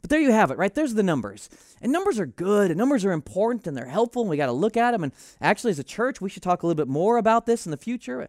But 0.00 0.10
there 0.10 0.20
you 0.20 0.32
have 0.32 0.50
it, 0.50 0.58
right? 0.58 0.74
There's 0.74 0.94
the 0.94 1.02
numbers. 1.02 1.48
And 1.80 1.92
numbers 1.92 2.18
are 2.18 2.26
good, 2.26 2.70
and 2.70 2.78
numbers 2.78 3.04
are 3.04 3.12
important, 3.12 3.66
and 3.66 3.76
they're 3.76 3.86
helpful, 3.86 4.22
and 4.22 4.30
we 4.30 4.36
got 4.36 4.46
to 4.46 4.52
look 4.52 4.76
at 4.76 4.90
them. 4.90 5.04
And 5.04 5.12
actually, 5.40 5.70
as 5.70 5.78
a 5.78 5.84
church, 5.84 6.20
we 6.20 6.28
should 6.28 6.42
talk 6.42 6.62
a 6.62 6.66
little 6.66 6.76
bit 6.76 6.90
more 6.90 7.16
about 7.16 7.46
this 7.46 7.66
in 7.66 7.70
the 7.70 7.76
future. 7.76 8.28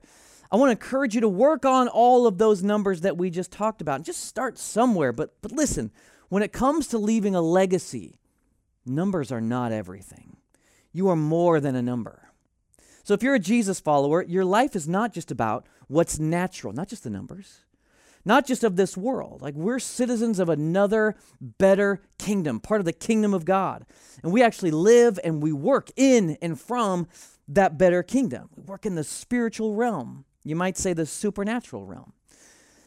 I 0.56 0.58
want 0.58 0.70
to 0.70 0.86
encourage 0.86 1.16
you 1.16 1.20
to 1.20 1.28
work 1.28 1.66
on 1.66 1.90
all 1.90 2.26
of 2.26 2.38
those 2.38 2.64
numbers 2.64 3.02
that 3.02 3.18
we 3.18 3.30
just 3.30 3.52
talked 3.52 3.82
about. 3.82 4.04
Just 4.04 4.24
start 4.24 4.58
somewhere. 4.58 5.12
But, 5.12 5.34
but 5.42 5.52
listen, 5.52 5.92
when 6.30 6.44
it 6.44 6.54
comes 6.54 6.88
to 6.88 6.98
leaving 6.98 7.36
a 7.36 7.42
legacy, 7.42 8.22
numbers 8.86 9.34
are 9.34 9.42
not 9.42 9.74
everything. 9.74 10.38
You 10.94 11.10
are 11.10 11.18
more 11.18 11.60
than 11.60 11.76
a 11.76 11.82
number. 11.82 12.30
So 13.04 13.14
if 13.14 13.22
you're 13.22 13.36
a 13.36 13.40
Jesus 13.40 13.82
follower, 13.82 14.24
your 14.24 14.46
life 14.46 14.78
is 14.78 14.88
not 14.88 15.12
just 15.12 15.30
about 15.30 15.66
what's 15.90 16.20
natural, 16.20 16.72
not 16.72 16.88
just 16.88 17.04
the 17.04 17.10
numbers 17.10 17.60
not 18.28 18.48
just 18.48 18.64
of 18.64 18.76
this 18.76 18.98
world. 18.98 19.44
Like 19.44 19.54
we're 19.54 19.78
citizens 19.78 20.40
of 20.40 20.50
another 20.50 21.16
better 21.40 22.02
kingdom, 22.18 22.60
part 22.60 22.82
of 22.82 22.86
the 22.86 22.92
kingdom 22.92 23.36
of 23.36 23.46
God. 23.46 23.86
And 24.24 24.32
we 24.32 24.42
actually 24.42 24.72
live 24.72 25.20
and 25.24 25.44
we 25.44 25.54
work 25.54 25.92
in 25.96 26.36
and 26.42 26.60
from 26.60 27.08
that 27.48 27.78
better 27.78 28.02
kingdom. 28.02 28.50
We 28.56 28.64
work 28.64 28.88
in 28.88 28.96
the 28.96 29.04
spiritual 29.04 29.76
realm. 29.76 30.26
You 30.46 30.56
might 30.56 30.78
say 30.78 30.94
the 30.94 31.06
supernatural 31.06 31.86
realm. 31.86 32.14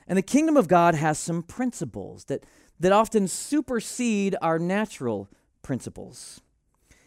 And 0.07 0.17
the 0.17 0.23
kingdom 0.23 0.57
of 0.57 0.69
God 0.69 0.95
has 0.95 1.19
some 1.19 1.43
principles 1.43 2.25
that, 2.25 2.45
that 2.81 2.93
often 2.93 3.29
supersede 3.29 4.37
our 4.41 4.59
natural 4.59 5.29
principles. 5.61 6.41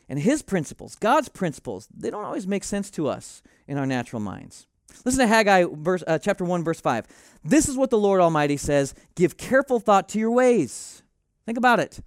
And 0.08 0.20
his 0.20 0.42
principles, 0.42 0.96
God's 0.96 1.30
principles, 1.30 1.88
they 1.96 2.12
don't 2.12 2.26
always 2.26 2.46
make 2.46 2.66
sense 2.66 2.92
to 2.92 3.08
us 3.08 3.42
in 3.68 3.78
our 3.78 3.88
natural 3.88 4.20
minds. 4.20 4.68
Listen 5.06 5.22
to 5.22 5.28
Haggai 5.28 5.66
verse, 5.72 6.04
uh, 6.06 6.20
chapter 6.20 6.44
1, 6.44 6.64
verse 6.64 6.82
5. 6.82 7.08
This 7.44 7.70
is 7.70 7.78
what 7.78 7.90
the 7.90 7.98
Lord 7.98 8.20
Almighty 8.20 8.58
says 8.58 8.94
Give 9.16 9.38
careful 9.38 9.80
thought 9.80 10.10
to 10.10 10.20
your 10.20 10.32
ways. 10.32 11.02
Think 11.46 11.58
about 11.58 11.80
it. 11.80 12.02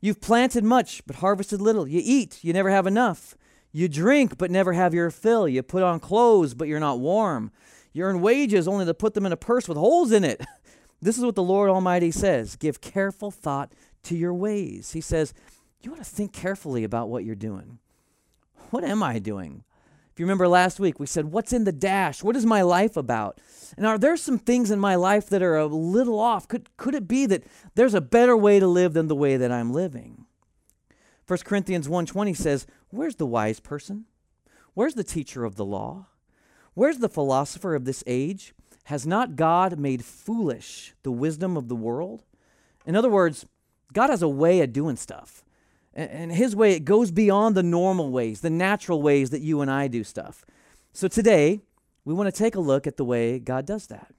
You've 0.00 0.20
planted 0.20 0.64
much, 0.64 1.04
but 1.06 1.16
harvested 1.16 1.60
little. 1.60 1.86
You 1.86 2.00
eat, 2.02 2.38
you 2.42 2.52
never 2.52 2.70
have 2.70 2.86
enough. 2.86 3.34
You 3.72 3.88
drink, 3.88 4.38
but 4.38 4.50
never 4.50 4.72
have 4.72 4.94
your 4.94 5.10
fill. 5.10 5.46
You 5.46 5.62
put 5.62 5.82
on 5.82 6.00
clothes, 6.00 6.54
but 6.54 6.66
you're 6.66 6.80
not 6.80 6.98
warm. 6.98 7.52
You 7.92 8.04
earn 8.04 8.20
wages 8.20 8.68
only 8.68 8.84
to 8.84 8.94
put 8.94 9.14
them 9.14 9.26
in 9.26 9.32
a 9.32 9.36
purse 9.36 9.68
with 9.68 9.78
holes 9.78 10.12
in 10.12 10.24
it. 10.24 10.40
This 11.02 11.16
is 11.16 11.24
what 11.24 11.34
the 11.34 11.42
Lord 11.42 11.70
Almighty 11.70 12.10
says 12.10 12.56
Give 12.56 12.80
careful 12.80 13.30
thought 13.30 13.72
to 14.02 14.16
your 14.16 14.34
ways. 14.34 14.92
He 14.92 15.00
says, 15.00 15.32
You 15.80 15.90
want 15.90 16.04
to 16.04 16.10
think 16.10 16.32
carefully 16.32 16.84
about 16.84 17.08
what 17.08 17.24
you're 17.24 17.34
doing. 17.34 17.78
What 18.70 18.84
am 18.84 19.02
I 19.02 19.18
doing? 19.18 19.64
If 20.12 20.20
you 20.20 20.26
remember 20.26 20.46
last 20.46 20.78
week, 20.78 21.00
we 21.00 21.06
said, 21.06 21.32
What's 21.32 21.52
in 21.52 21.64
the 21.64 21.72
dash? 21.72 22.22
What 22.22 22.36
is 22.36 22.44
my 22.44 22.62
life 22.62 22.96
about? 22.96 23.40
And 23.76 23.86
are 23.86 23.96
there 23.96 24.16
some 24.16 24.38
things 24.38 24.70
in 24.70 24.78
my 24.78 24.94
life 24.94 25.28
that 25.30 25.42
are 25.42 25.56
a 25.56 25.66
little 25.66 26.20
off? 26.20 26.46
Could, 26.46 26.68
could 26.76 26.94
it 26.94 27.08
be 27.08 27.24
that 27.26 27.44
there's 27.76 27.94
a 27.94 28.00
better 28.02 28.36
way 28.36 28.60
to 28.60 28.66
live 28.66 28.92
than 28.92 29.08
the 29.08 29.16
way 29.16 29.38
that 29.38 29.50
I'm 29.50 29.72
living? 29.72 30.26
1 31.26 31.38
Corinthians 31.44 31.88
1:20 31.88 32.34
says, 32.34 32.66
"Where's 32.90 33.16
the 33.16 33.26
wise 33.26 33.60
person? 33.60 34.06
Where's 34.74 34.94
the 34.94 35.04
teacher 35.04 35.44
of 35.44 35.54
the 35.54 35.64
law? 35.64 36.08
Where's 36.80 36.96
the 36.96 37.10
philosopher 37.10 37.74
of 37.74 37.84
this 37.84 38.02
age? 38.06 38.54
Has 38.84 39.06
not 39.06 39.36
God 39.36 39.78
made 39.78 40.02
foolish 40.02 40.94
the 41.02 41.10
wisdom 41.10 41.54
of 41.58 41.68
the 41.68 41.76
world?" 41.76 42.24
In 42.86 42.96
other 42.96 43.10
words, 43.10 43.44
God 43.92 44.08
has 44.08 44.22
a 44.22 44.28
way 44.30 44.62
of 44.62 44.72
doing 44.72 44.96
stuff. 44.96 45.44
And 45.92 46.32
his 46.32 46.56
way, 46.56 46.72
it 46.72 46.86
goes 46.86 47.10
beyond 47.10 47.54
the 47.54 47.62
normal 47.62 48.10
ways, 48.10 48.40
the 48.40 48.48
natural 48.48 49.02
ways 49.02 49.28
that 49.28 49.42
you 49.42 49.60
and 49.60 49.70
I 49.70 49.88
do 49.88 50.02
stuff. 50.02 50.42
So 50.94 51.06
today, 51.06 51.60
we 52.06 52.14
want 52.14 52.34
to 52.34 52.38
take 52.38 52.54
a 52.54 52.60
look 52.60 52.86
at 52.86 52.96
the 52.96 53.04
way 53.04 53.38
God 53.38 53.66
does 53.66 53.86
that. 53.88 54.14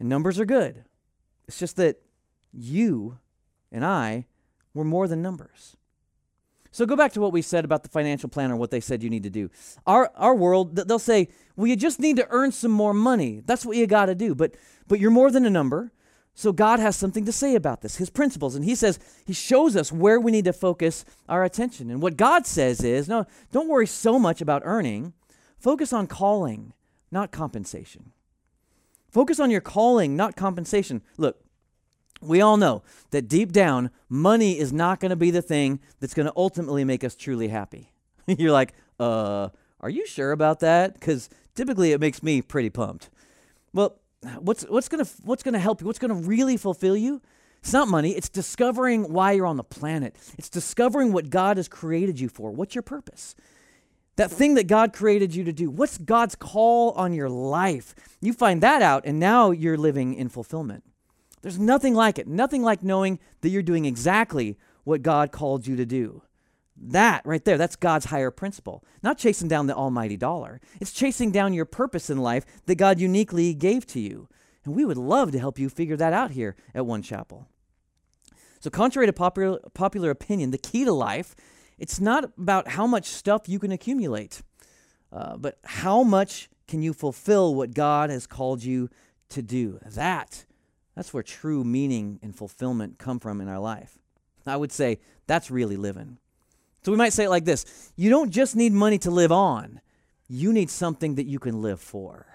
And 0.00 0.08
numbers 0.08 0.40
are 0.40 0.46
good. 0.46 0.86
It's 1.46 1.58
just 1.58 1.76
that 1.76 2.00
you 2.50 3.18
and 3.70 3.84
I 3.84 4.24
were 4.72 4.84
more 4.84 5.06
than 5.06 5.20
numbers. 5.20 5.76
So 6.70 6.86
go 6.86 6.96
back 6.96 7.12
to 7.12 7.20
what 7.20 7.32
we 7.32 7.42
said 7.42 7.64
about 7.64 7.82
the 7.82 7.88
financial 7.88 8.28
planner, 8.28 8.56
what 8.56 8.70
they 8.70 8.80
said 8.80 9.02
you 9.02 9.10
need 9.10 9.22
to 9.22 9.30
do. 9.30 9.50
Our, 9.86 10.10
our 10.16 10.34
world, 10.34 10.76
they'll 10.76 10.98
say, 10.98 11.28
well, 11.56 11.66
you 11.66 11.76
just 11.76 11.98
need 11.98 12.16
to 12.16 12.26
earn 12.30 12.52
some 12.52 12.70
more 12.70 12.94
money. 12.94 13.42
That's 13.44 13.64
what 13.64 13.76
you 13.76 13.86
got 13.86 14.06
to 14.06 14.14
do. 14.14 14.34
But, 14.34 14.54
but 14.86 15.00
you're 15.00 15.10
more 15.10 15.30
than 15.30 15.46
a 15.46 15.50
number. 15.50 15.92
So 16.34 16.52
God 16.52 16.78
has 16.78 16.94
something 16.94 17.24
to 17.24 17.32
say 17.32 17.56
about 17.56 17.80
this, 17.80 17.96
his 17.96 18.10
principles. 18.10 18.54
And 18.54 18.64
he 18.64 18.76
says, 18.76 19.00
he 19.26 19.32
shows 19.32 19.74
us 19.74 19.90
where 19.90 20.20
we 20.20 20.30
need 20.30 20.44
to 20.44 20.52
focus 20.52 21.04
our 21.28 21.42
attention. 21.42 21.90
And 21.90 22.00
what 22.00 22.16
God 22.16 22.46
says 22.46 22.84
is, 22.84 23.08
no, 23.08 23.26
don't 23.50 23.68
worry 23.68 23.88
so 23.88 24.20
much 24.20 24.40
about 24.40 24.62
earning. 24.64 25.14
Focus 25.58 25.92
on 25.92 26.06
calling, 26.06 26.74
not 27.10 27.32
compensation. 27.32 28.12
Focus 29.10 29.40
on 29.40 29.50
your 29.50 29.60
calling, 29.60 30.14
not 30.14 30.36
compensation. 30.36 31.02
Look, 31.16 31.42
we 32.20 32.40
all 32.40 32.56
know 32.56 32.82
that 33.10 33.28
deep 33.28 33.52
down, 33.52 33.90
money 34.08 34.58
is 34.58 34.72
not 34.72 35.00
going 35.00 35.10
to 35.10 35.16
be 35.16 35.30
the 35.30 35.42
thing 35.42 35.80
that's 36.00 36.14
going 36.14 36.26
to 36.26 36.32
ultimately 36.36 36.84
make 36.84 37.04
us 37.04 37.14
truly 37.14 37.48
happy. 37.48 37.92
You're 38.26 38.52
like, 38.52 38.74
uh, 38.98 39.48
are 39.80 39.90
you 39.90 40.06
sure 40.06 40.32
about 40.32 40.60
that? 40.60 40.94
Because 40.94 41.28
typically 41.54 41.92
it 41.92 42.00
makes 42.00 42.22
me 42.22 42.42
pretty 42.42 42.70
pumped. 42.70 43.10
Well, 43.72 43.98
what's 44.38 44.62
what's 44.64 44.88
gonna 44.88 45.06
what's 45.22 45.42
gonna 45.42 45.58
help 45.58 45.80
you? 45.80 45.86
What's 45.86 45.98
gonna 45.98 46.14
really 46.14 46.56
fulfill 46.56 46.96
you? 46.96 47.20
It's 47.60 47.72
not 47.72 47.88
money. 47.88 48.12
It's 48.12 48.28
discovering 48.28 49.12
why 49.12 49.32
you're 49.32 49.46
on 49.46 49.56
the 49.56 49.64
planet. 49.64 50.16
It's 50.38 50.48
discovering 50.48 51.12
what 51.12 51.30
God 51.30 51.56
has 51.56 51.68
created 51.68 52.20
you 52.20 52.28
for. 52.28 52.50
What's 52.50 52.74
your 52.74 52.82
purpose? 52.82 53.34
That 54.16 54.30
thing 54.30 54.54
that 54.54 54.66
God 54.66 54.92
created 54.92 55.34
you 55.34 55.44
to 55.44 55.52
do. 55.52 55.70
What's 55.70 55.98
God's 55.98 56.34
call 56.34 56.90
on 56.92 57.12
your 57.12 57.28
life? 57.28 57.94
You 58.20 58.32
find 58.32 58.60
that 58.62 58.82
out, 58.82 59.04
and 59.06 59.20
now 59.20 59.50
you're 59.50 59.76
living 59.76 60.14
in 60.14 60.28
fulfillment. 60.28 60.84
There's 61.42 61.58
nothing 61.58 61.94
like 61.94 62.18
it. 62.18 62.26
Nothing 62.26 62.62
like 62.62 62.82
knowing 62.82 63.18
that 63.40 63.50
you're 63.50 63.62
doing 63.62 63.84
exactly 63.84 64.58
what 64.84 65.02
God 65.02 65.32
called 65.32 65.66
you 65.66 65.76
to 65.76 65.86
do. 65.86 66.22
That 66.76 67.22
right 67.24 67.44
there, 67.44 67.58
that's 67.58 67.76
God's 67.76 68.06
higher 68.06 68.30
principle. 68.30 68.84
Not 69.02 69.18
chasing 69.18 69.48
down 69.48 69.66
the 69.66 69.74
almighty 69.74 70.16
dollar. 70.16 70.60
It's 70.80 70.92
chasing 70.92 71.32
down 71.32 71.52
your 71.52 71.64
purpose 71.64 72.08
in 72.08 72.18
life 72.18 72.44
that 72.66 72.76
God 72.76 73.00
uniquely 73.00 73.54
gave 73.54 73.86
to 73.88 74.00
you. 74.00 74.28
And 74.64 74.74
we 74.74 74.84
would 74.84 74.96
love 74.96 75.32
to 75.32 75.38
help 75.38 75.58
you 75.58 75.68
figure 75.68 75.96
that 75.96 76.12
out 76.12 76.32
here 76.32 76.54
at 76.74 76.86
One 76.86 77.02
Chapel. 77.02 77.48
So, 78.60 78.70
contrary 78.70 79.06
to 79.06 79.12
popular, 79.12 79.58
popular 79.74 80.10
opinion, 80.10 80.50
the 80.50 80.58
key 80.58 80.84
to 80.84 80.92
life, 80.92 81.34
it's 81.78 82.00
not 82.00 82.32
about 82.36 82.68
how 82.68 82.86
much 82.86 83.06
stuff 83.06 83.48
you 83.48 83.58
can 83.58 83.72
accumulate, 83.72 84.42
uh, 85.12 85.36
but 85.36 85.58
how 85.64 86.02
much 86.02 86.48
can 86.66 86.82
you 86.82 86.92
fulfill 86.92 87.54
what 87.54 87.72
God 87.72 88.10
has 88.10 88.26
called 88.26 88.62
you 88.62 88.90
to 89.30 89.42
do. 89.42 89.78
That, 89.84 90.44
that's 90.98 91.14
where 91.14 91.22
true 91.22 91.62
meaning 91.62 92.18
and 92.24 92.34
fulfillment 92.34 92.98
come 92.98 93.20
from 93.20 93.40
in 93.40 93.46
our 93.46 93.60
life. 93.60 94.00
I 94.44 94.56
would 94.56 94.72
say 94.72 94.98
that's 95.28 95.48
really 95.48 95.76
living. 95.76 96.18
So 96.82 96.90
we 96.90 96.98
might 96.98 97.12
say 97.12 97.26
it 97.26 97.30
like 97.30 97.44
this 97.44 97.92
You 97.94 98.10
don't 98.10 98.30
just 98.30 98.56
need 98.56 98.72
money 98.72 98.98
to 98.98 99.10
live 99.12 99.30
on, 99.30 99.80
you 100.26 100.52
need 100.52 100.70
something 100.70 101.14
that 101.14 101.26
you 101.26 101.38
can 101.38 101.62
live 101.62 101.80
for. 101.80 102.26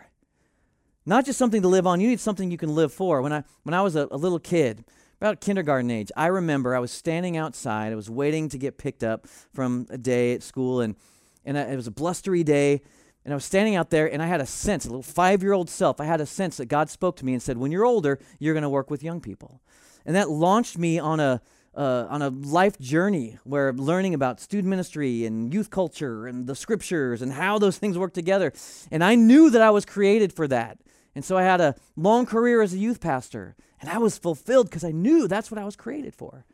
Not 1.05 1.25
just 1.25 1.37
something 1.37 1.61
to 1.61 1.67
live 1.67 1.85
on, 1.85 1.99
you 1.99 2.07
need 2.07 2.21
something 2.21 2.49
you 2.49 2.57
can 2.57 2.73
live 2.73 2.93
for. 2.93 3.21
When 3.21 3.33
I, 3.33 3.43
when 3.63 3.73
I 3.73 3.81
was 3.81 3.97
a, 3.97 4.07
a 4.09 4.15
little 4.15 4.39
kid, 4.39 4.85
about 5.19 5.41
kindergarten 5.41 5.91
age, 5.91 6.09
I 6.15 6.27
remember 6.27 6.73
I 6.73 6.79
was 6.79 6.91
standing 6.91 7.35
outside. 7.35 7.91
I 7.91 7.95
was 7.95 8.09
waiting 8.09 8.47
to 8.47 8.57
get 8.57 8.77
picked 8.77 9.03
up 9.03 9.27
from 9.53 9.87
a 9.89 9.97
day 9.97 10.33
at 10.33 10.41
school, 10.41 10.79
and, 10.79 10.95
and 11.43 11.57
I, 11.57 11.63
it 11.63 11.75
was 11.75 11.87
a 11.87 11.91
blustery 11.91 12.45
day. 12.45 12.81
And 13.25 13.33
I 13.33 13.35
was 13.35 13.45
standing 13.45 13.75
out 13.75 13.89
there, 13.89 14.11
and 14.11 14.21
I 14.21 14.27
had 14.27 14.41
a 14.41 14.45
sense, 14.45 14.85
a 14.85 14.89
little 14.89 15.01
five 15.01 15.41
year 15.41 15.53
old 15.53 15.69
self, 15.69 16.01
I 16.01 16.05
had 16.05 16.19
a 16.19 16.25
sense 16.25 16.57
that 16.57 16.65
God 16.65 16.89
spoke 16.89 17.15
to 17.17 17.25
me 17.25 17.33
and 17.33 17.41
said, 17.41 17.57
When 17.57 17.71
you're 17.71 17.85
older, 17.85 18.19
you're 18.39 18.53
going 18.53 18.63
to 18.63 18.69
work 18.69 18.89
with 18.91 19.03
young 19.03 19.21
people. 19.21 19.61
And 20.05 20.15
that 20.15 20.29
launched 20.29 20.77
me 20.77 20.99
on 20.99 21.21
a, 21.21 21.41
uh, 21.75 22.07
on 22.09 22.21
a 22.21 22.29
life 22.29 22.77
journey 22.79 23.39
where 23.45 23.71
learning 23.71 24.13
about 24.13 24.41
student 24.41 24.67
ministry 24.67 25.25
and 25.25 25.53
youth 25.53 25.69
culture 25.69 26.27
and 26.27 26.47
the 26.47 26.55
scriptures 26.55 27.21
and 27.21 27.33
how 27.33 27.57
those 27.57 27.77
things 27.77 27.97
work 27.97 28.13
together. 28.13 28.51
And 28.91 29.03
I 29.03 29.15
knew 29.15 29.49
that 29.49 29.61
I 29.61 29.69
was 29.69 29.85
created 29.85 30.33
for 30.33 30.47
that. 30.49 30.79
And 31.15 31.23
so 31.23 31.37
I 31.37 31.43
had 31.43 31.61
a 31.61 31.75
long 31.95 32.25
career 32.25 32.61
as 32.61 32.73
a 32.73 32.77
youth 32.77 32.99
pastor, 32.99 33.55
and 33.79 33.89
I 33.89 33.99
was 33.99 34.17
fulfilled 34.17 34.69
because 34.69 34.83
I 34.83 34.91
knew 34.91 35.27
that's 35.27 35.51
what 35.51 35.59
I 35.59 35.65
was 35.65 35.75
created 35.75 36.15
for. 36.15 36.45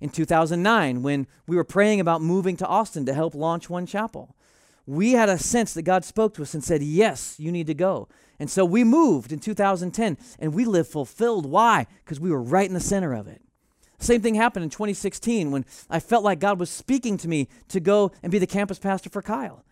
In 0.00 0.08
2009, 0.08 1.02
when 1.02 1.26
we 1.46 1.56
were 1.56 1.64
praying 1.64 2.00
about 2.00 2.22
moving 2.22 2.56
to 2.56 2.66
Austin 2.66 3.04
to 3.04 3.12
help 3.12 3.34
launch 3.34 3.68
One 3.68 3.84
Chapel, 3.84 4.34
we 4.86 5.12
had 5.12 5.28
a 5.28 5.38
sense 5.38 5.74
that 5.74 5.82
God 5.82 6.04
spoke 6.04 6.34
to 6.34 6.42
us 6.42 6.54
and 6.54 6.64
said, 6.64 6.82
Yes, 6.82 7.36
you 7.38 7.52
need 7.52 7.66
to 7.68 7.74
go. 7.74 8.08
And 8.38 8.50
so 8.50 8.64
we 8.64 8.84
moved 8.84 9.32
in 9.32 9.38
2010, 9.38 10.16
and 10.38 10.54
we 10.54 10.64
lived 10.64 10.90
fulfilled. 10.90 11.46
Why? 11.46 11.86
Because 12.04 12.18
we 12.18 12.30
were 12.30 12.42
right 12.42 12.66
in 12.66 12.74
the 12.74 12.80
center 12.80 13.12
of 13.12 13.28
it. 13.28 13.42
Same 13.98 14.22
thing 14.22 14.34
happened 14.34 14.64
in 14.64 14.70
2016 14.70 15.50
when 15.50 15.66
I 15.90 16.00
felt 16.00 16.24
like 16.24 16.40
God 16.40 16.58
was 16.58 16.70
speaking 16.70 17.18
to 17.18 17.28
me 17.28 17.48
to 17.68 17.80
go 17.80 18.12
and 18.22 18.32
be 18.32 18.38
the 18.38 18.46
campus 18.46 18.78
pastor 18.78 19.10
for 19.10 19.20
Kyle. 19.20 19.62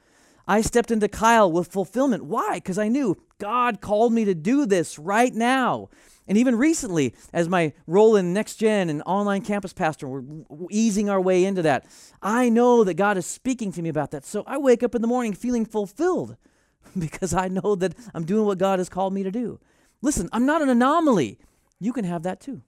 I 0.46 0.60
stepped 0.60 0.90
into 0.90 1.08
Kyle 1.08 1.50
with 1.50 1.72
fulfillment. 1.72 2.24
Why? 2.24 2.54
Because 2.54 2.78
I 2.78 2.88
knew 2.88 3.16
God 3.38 3.80
called 3.80 4.12
me 4.12 4.26
to 4.26 4.34
do 4.34 4.66
this 4.66 4.98
right 4.98 5.34
now. 5.34 5.88
And 6.28 6.36
even 6.36 6.56
recently, 6.56 7.14
as 7.32 7.48
my 7.48 7.72
role 7.86 8.14
in 8.14 8.34
Next 8.34 8.56
Gen 8.56 8.90
and 8.90 9.02
online 9.06 9.40
campus 9.40 9.72
pastor, 9.72 10.06
we're 10.06 10.44
easing 10.70 11.08
our 11.08 11.20
way 11.20 11.44
into 11.44 11.62
that. 11.62 11.86
I 12.20 12.50
know 12.50 12.84
that 12.84 12.94
God 12.94 13.16
is 13.16 13.24
speaking 13.24 13.72
to 13.72 13.82
me 13.82 13.88
about 13.88 14.10
that. 14.10 14.26
So 14.26 14.44
I 14.46 14.58
wake 14.58 14.82
up 14.82 14.94
in 14.94 15.00
the 15.00 15.08
morning 15.08 15.32
feeling 15.32 15.64
fulfilled 15.64 16.36
because 16.98 17.32
I 17.32 17.48
know 17.48 17.74
that 17.76 17.94
I'm 18.14 18.26
doing 18.26 18.44
what 18.44 18.58
God 18.58 18.78
has 18.78 18.90
called 18.90 19.14
me 19.14 19.22
to 19.22 19.30
do. 19.30 19.58
Listen, 20.02 20.28
I'm 20.30 20.44
not 20.44 20.60
an 20.60 20.68
anomaly. 20.68 21.38
You 21.80 21.94
can 21.94 22.04
have 22.04 22.22
that 22.24 22.40
too. 22.40 22.62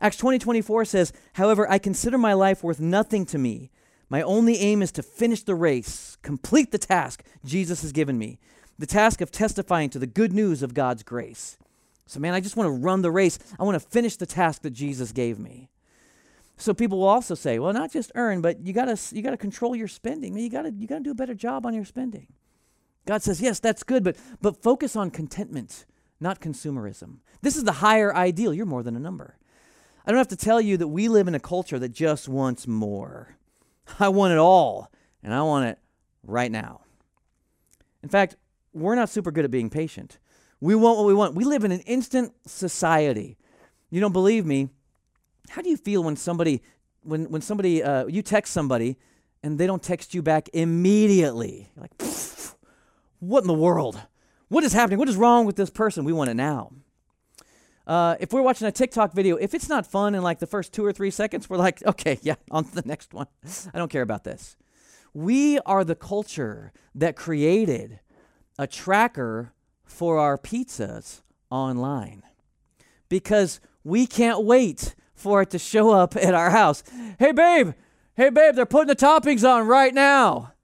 Acts 0.00 0.18
20 0.18 0.38
24 0.38 0.84
says, 0.84 1.12
However, 1.34 1.70
I 1.70 1.78
consider 1.78 2.18
my 2.18 2.34
life 2.34 2.62
worth 2.62 2.78
nothing 2.78 3.24
to 3.26 3.38
me. 3.38 3.70
My 4.10 4.20
only 4.20 4.58
aim 4.58 4.82
is 4.82 4.92
to 4.92 5.02
finish 5.02 5.42
the 5.42 5.54
race, 5.54 6.18
complete 6.20 6.70
the 6.70 6.78
task 6.78 7.24
Jesus 7.44 7.80
has 7.80 7.92
given 7.92 8.18
me, 8.18 8.38
the 8.78 8.86
task 8.86 9.22
of 9.22 9.30
testifying 9.30 9.88
to 9.90 9.98
the 9.98 10.06
good 10.06 10.34
news 10.34 10.62
of 10.62 10.74
God's 10.74 11.02
grace. 11.02 11.56
So, 12.06 12.20
man, 12.20 12.34
I 12.34 12.40
just 12.40 12.56
want 12.56 12.66
to 12.66 12.72
run 12.72 13.02
the 13.02 13.10
race. 13.10 13.38
I 13.58 13.64
want 13.64 13.80
to 13.80 13.88
finish 13.88 14.16
the 14.16 14.26
task 14.26 14.62
that 14.62 14.70
Jesus 14.70 15.12
gave 15.12 15.38
me. 15.38 15.70
So 16.56 16.74
people 16.74 16.98
will 16.98 17.08
also 17.08 17.34
say, 17.34 17.58
well, 17.58 17.72
not 17.72 17.92
just 17.92 18.12
earn, 18.14 18.40
but 18.40 18.64
you 18.64 18.72
gotta 18.72 18.96
you 19.12 19.22
gotta 19.22 19.36
control 19.36 19.74
your 19.74 19.88
spending. 19.88 20.34
Man, 20.34 20.44
you 20.44 20.50
gotta 20.50 20.70
you 20.70 20.86
gotta 20.86 21.02
do 21.02 21.10
a 21.10 21.14
better 21.14 21.34
job 21.34 21.66
on 21.66 21.74
your 21.74 21.84
spending. 21.84 22.28
God 23.04 23.22
says, 23.22 23.40
yes, 23.40 23.58
that's 23.58 23.82
good, 23.82 24.04
but 24.04 24.16
but 24.40 24.62
focus 24.62 24.94
on 24.94 25.10
contentment, 25.10 25.86
not 26.20 26.40
consumerism. 26.40 27.16
This 27.40 27.56
is 27.56 27.64
the 27.64 27.72
higher 27.72 28.14
ideal. 28.14 28.54
You're 28.54 28.66
more 28.66 28.84
than 28.84 28.94
a 28.94 29.00
number. 29.00 29.38
I 30.06 30.10
don't 30.10 30.18
have 30.18 30.28
to 30.28 30.36
tell 30.36 30.60
you 30.60 30.76
that 30.76 30.88
we 30.88 31.08
live 31.08 31.26
in 31.26 31.34
a 31.34 31.40
culture 31.40 31.78
that 31.78 31.90
just 31.90 32.28
wants 32.28 32.68
more. 32.68 33.36
I 33.98 34.08
want 34.08 34.32
it 34.32 34.38
all, 34.38 34.90
and 35.22 35.34
I 35.34 35.42
want 35.42 35.66
it 35.66 35.78
right 36.22 36.50
now. 36.50 36.82
In 38.02 38.08
fact, 38.08 38.36
we're 38.72 38.94
not 38.94 39.10
super 39.10 39.30
good 39.30 39.44
at 39.44 39.50
being 39.50 39.70
patient. 39.70 40.18
We 40.62 40.76
want 40.76 40.96
what 40.96 41.06
we 41.08 41.14
want. 41.14 41.34
We 41.34 41.42
live 41.42 41.64
in 41.64 41.72
an 41.72 41.80
instant 41.80 42.32
society. 42.46 43.36
You 43.90 44.00
don't 44.00 44.12
believe 44.12 44.46
me? 44.46 44.68
How 45.48 45.60
do 45.60 45.68
you 45.68 45.76
feel 45.76 46.04
when 46.04 46.14
somebody, 46.14 46.62
when, 47.02 47.24
when 47.32 47.42
somebody, 47.42 47.82
uh, 47.82 48.06
you 48.06 48.22
text 48.22 48.52
somebody 48.52 48.96
and 49.42 49.58
they 49.58 49.66
don't 49.66 49.82
text 49.82 50.14
you 50.14 50.22
back 50.22 50.48
immediately? 50.52 51.72
You're 51.74 51.82
like, 51.82 52.00
what 53.18 53.40
in 53.40 53.48
the 53.48 53.54
world? 53.54 54.00
What 54.50 54.62
is 54.62 54.72
happening? 54.72 55.00
What 55.00 55.08
is 55.08 55.16
wrong 55.16 55.46
with 55.46 55.56
this 55.56 55.68
person? 55.68 56.04
We 56.04 56.12
want 56.12 56.30
it 56.30 56.34
now. 56.34 56.70
Uh, 57.84 58.14
if 58.20 58.32
we're 58.32 58.42
watching 58.42 58.68
a 58.68 58.72
TikTok 58.72 59.14
video, 59.14 59.34
if 59.34 59.54
it's 59.54 59.68
not 59.68 59.84
fun 59.84 60.14
in 60.14 60.22
like 60.22 60.38
the 60.38 60.46
first 60.46 60.72
two 60.72 60.86
or 60.86 60.92
three 60.92 61.10
seconds, 61.10 61.50
we're 61.50 61.56
like, 61.56 61.84
okay, 61.84 62.20
yeah, 62.22 62.36
on 62.52 62.62
to 62.62 62.72
the 62.72 62.84
next 62.86 63.12
one. 63.12 63.26
I 63.74 63.78
don't 63.78 63.90
care 63.90 64.02
about 64.02 64.22
this. 64.22 64.56
We 65.12 65.58
are 65.66 65.82
the 65.82 65.96
culture 65.96 66.72
that 66.94 67.16
created 67.16 67.98
a 68.60 68.68
tracker 68.68 69.54
for 69.92 70.18
our 70.18 70.38
pizzas 70.38 71.22
online 71.50 72.22
because 73.08 73.60
we 73.84 74.06
can't 74.06 74.42
wait 74.42 74.94
for 75.14 75.42
it 75.42 75.50
to 75.50 75.58
show 75.58 75.90
up 75.90 76.16
at 76.16 76.34
our 76.34 76.50
house. 76.50 76.82
Hey, 77.18 77.32
babe, 77.32 77.72
hey, 78.14 78.30
babe, 78.30 78.54
they're 78.54 78.66
putting 78.66 78.88
the 78.88 78.96
toppings 78.96 79.48
on 79.48 79.66
right 79.66 79.94
now. 79.94 80.54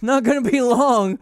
Not 0.00 0.24
going 0.24 0.42
to 0.42 0.50
be 0.50 0.60
long. 0.60 1.18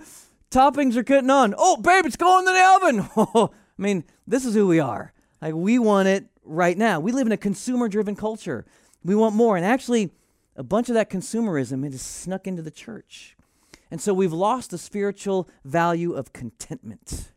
Toppings 0.50 0.96
are 0.96 1.02
getting 1.02 1.30
on. 1.30 1.54
Oh, 1.56 1.76
babe, 1.76 2.06
it's 2.06 2.16
going 2.16 2.46
in 2.46 2.54
the 2.54 3.08
oven. 3.16 3.50
I 3.78 3.82
mean, 3.82 4.04
this 4.26 4.44
is 4.44 4.54
who 4.54 4.66
we 4.66 4.78
are. 4.78 5.12
Like, 5.40 5.54
we 5.54 5.78
want 5.78 6.08
it 6.08 6.26
right 6.44 6.76
now. 6.76 7.00
We 7.00 7.12
live 7.12 7.26
in 7.26 7.32
a 7.32 7.36
consumer 7.36 7.88
driven 7.88 8.14
culture. 8.14 8.64
We 9.02 9.14
want 9.14 9.34
more. 9.34 9.56
And 9.56 9.64
actually, 9.66 10.10
a 10.54 10.62
bunch 10.62 10.88
of 10.88 10.94
that 10.94 11.10
consumerism 11.10 11.82
has 11.84 12.00
snuck 12.00 12.46
into 12.46 12.62
the 12.62 12.70
church. 12.70 13.36
And 13.90 14.00
so 14.00 14.14
we've 14.14 14.32
lost 14.32 14.70
the 14.70 14.78
spiritual 14.78 15.48
value 15.64 16.12
of 16.12 16.32
contentment. 16.32 17.32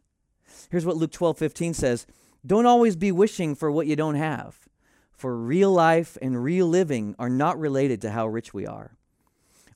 Here's 0.69 0.85
what 0.85 0.97
Luke 0.97 1.11
12 1.11 1.37
15 1.37 1.73
says 1.73 2.05
Don't 2.45 2.65
always 2.65 2.95
be 2.95 3.11
wishing 3.11 3.55
for 3.55 3.71
what 3.71 3.87
you 3.87 3.95
don't 3.95 4.15
have, 4.15 4.67
for 5.11 5.35
real 5.37 5.71
life 5.71 6.17
and 6.21 6.43
real 6.43 6.67
living 6.67 7.15
are 7.17 7.29
not 7.29 7.59
related 7.59 8.01
to 8.01 8.11
how 8.11 8.27
rich 8.27 8.53
we 8.53 8.65
are. 8.65 8.91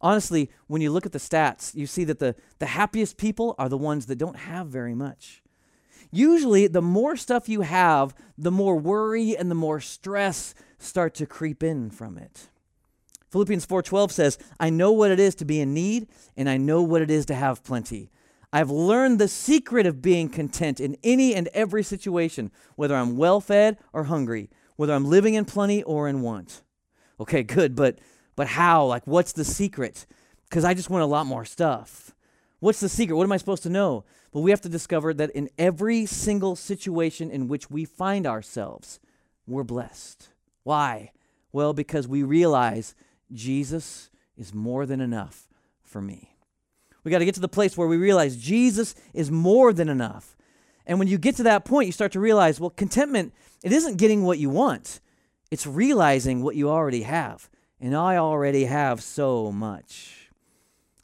Honestly, 0.02 0.50
when 0.68 0.82
you 0.82 0.92
look 0.92 1.06
at 1.06 1.12
the 1.12 1.20
stats, 1.20 1.76
you 1.76 1.86
see 1.86 2.04
that 2.06 2.20
the, 2.20 2.36
the 2.60 2.66
happiest 2.66 3.18
people 3.18 3.56
are 3.60 3.70
the 3.70 3.78
ones 3.78 4.08
that 4.08 4.18
don't 4.18 4.38
have 4.38 4.68
very 4.68 4.96
much. 4.96 5.44
Usually, 6.12 6.68
the 6.68 6.82
more 6.82 7.16
stuff 7.16 7.48
you 7.48 7.62
have, 7.62 8.16
the 8.38 8.52
more 8.52 8.76
worry 8.78 9.38
and 9.38 9.50
the 9.50 9.56
more 9.56 9.80
stress 9.80 10.56
start 10.80 11.14
to 11.16 11.26
creep 11.26 11.64
in 11.64 11.90
from 11.92 12.18
it. 12.18 12.50
Philippians 13.30 13.66
4:12 13.66 14.12
says, 14.12 14.38
"I 14.60 14.70
know 14.70 14.92
what 14.92 15.12
it 15.12 15.20
is 15.20 15.36
to 15.36 15.46
be 15.46 15.62
in 15.62 15.74
need, 15.74 16.08
and 16.36 16.50
I 16.50 16.58
know 16.58 16.82
what 16.82 17.02
it 17.02 17.10
is 17.10 17.26
to 17.28 17.36
have 17.36 17.64
plenty. 17.64 18.12
I've 18.54 18.70
learned 18.70 19.20
the 19.20 19.28
secret 19.28 19.86
of 19.86 20.02
being 20.02 20.28
content 20.28 20.80
in 20.80 20.98
any 21.04 21.34
and 21.34 21.48
every 21.54 21.84
situation, 21.84 22.52
whether 22.76 22.96
I'm 22.96 23.16
well 23.16 23.40
fed 23.40 23.78
or 23.94 24.06
hungry, 24.06 24.50
whether 24.76 24.94
I'm 24.94 25.06
living 25.06 25.36
in 25.36 25.46
plenty 25.46 25.84
or 25.84 26.08
in 26.08 26.22
want. 26.22 26.64
Okay, 27.20 27.44
good, 27.44 27.76
but 27.76 28.00
but 28.36 28.48
how? 28.48 28.86
Like 28.86 29.08
what's 29.08 29.32
the 29.32 29.46
secret? 29.46 30.06
Cuz 30.50 30.66
I 30.66 30.74
just 30.74 30.90
want 30.90 31.04
a 31.04 31.08
lot 31.08 31.26
more 31.26 31.46
stuff. 31.46 32.14
What's 32.60 32.80
the 32.80 32.90
secret? 32.90 33.16
What 33.16 33.24
am 33.24 33.32
I 33.32 33.38
supposed 33.38 33.64
to 33.64 33.70
know? 33.70 34.04
Well, 34.34 34.44
we 34.44 34.52
have 34.52 34.62
to 34.62 34.70
discover 34.70 35.14
that 35.14 35.32
in 35.32 35.50
every 35.58 36.06
single 36.06 36.56
situation 36.56 37.32
in 37.32 37.48
which 37.48 37.70
we 37.70 37.86
find 37.86 38.28
ourselves, 38.28 39.00
we're 39.48 39.64
blessed. 39.64 40.30
Why? 40.64 41.12
Well, 41.52 41.74
because 41.74 42.08
we 42.08 42.24
realize 42.24 42.96
Jesus 43.32 44.10
is 44.38 44.54
more 44.54 44.86
than 44.86 45.02
enough 45.02 45.48
for 45.84 46.02
me. 46.02 46.36
We 47.04 47.12
got 47.12 47.20
to 47.20 47.26
get 47.26 47.36
to 47.36 47.42
the 47.42 47.48
place 47.48 47.78
where 47.78 47.88
we 47.88 47.98
realize 47.98 48.38
Jesus 48.38 48.96
is 49.14 49.32
more 49.32 49.74
than 49.74 49.90
enough. 49.90 50.36
And 50.86 51.00
when 51.00 51.08
you 51.08 51.18
get 51.18 51.36
to 51.38 51.44
that 51.44 51.66
point, 51.66 51.88
you 51.88 51.92
start 51.92 52.12
to 52.14 52.20
realize, 52.20 52.60
well, 52.60 52.70
contentment, 52.70 53.34
it 53.64 53.72
isn't 53.72 53.98
getting 53.98 54.24
what 54.24 54.40
you 54.40 54.50
want, 54.50 55.00
it's 55.50 55.68
realizing 55.68 56.44
what 56.44 56.56
you 56.56 56.70
already 56.70 57.04
have. 57.04 57.50
And 57.80 57.96
I 57.96 58.18
already 58.18 58.66
have 58.66 59.02
so 59.02 59.52
much. 59.52 60.30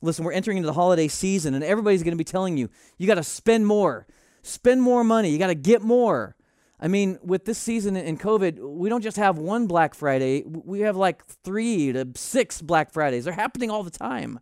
Listen, 0.02 0.24
we're 0.24 0.32
entering 0.32 0.58
into 0.58 0.68
the 0.68 0.74
holiday 0.74 1.08
season, 1.08 1.56
and 1.56 1.64
everybody's 1.64 2.04
going 2.04 2.12
to 2.12 2.18
be 2.18 2.24
telling 2.24 2.56
you, 2.56 2.70
you 2.98 3.08
got 3.08 3.16
to 3.16 3.24
spend 3.24 3.66
more, 3.66 4.06
spend 4.44 4.82
more 4.82 5.04
money, 5.04 5.30
you 5.30 5.40
got 5.40 5.48
to 5.48 5.56
get 5.56 5.82
more. 5.82 6.36
I 6.80 6.88
mean, 6.88 7.18
with 7.24 7.46
this 7.46 7.58
season 7.58 7.96
in 7.96 8.20
COVID, 8.20 8.60
we 8.60 8.90
don't 8.90 9.02
just 9.02 9.18
have 9.18 9.40
one 9.40 9.66
Black 9.66 9.96
Friday, 9.96 10.44
we 10.46 10.82
have 10.82 10.96
like 10.96 11.26
three 11.26 11.92
to 11.94 12.08
six 12.16 12.62
Black 12.62 12.94
Fridays. 12.94 13.26
They're 13.26 13.34
happening 13.34 13.72
all 13.72 13.82
the 13.82 13.90
time. 13.90 14.40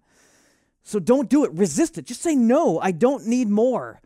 So 0.85 0.99
don't 0.99 1.29
do 1.29 1.43
it. 1.43 1.51
Resist 1.51 1.97
it. 1.97 2.05
Just 2.05 2.21
say, 2.21 2.35
no, 2.35 2.79
I 2.79 2.91
don't 2.91 3.25
need 3.25 3.49
more. 3.49 4.01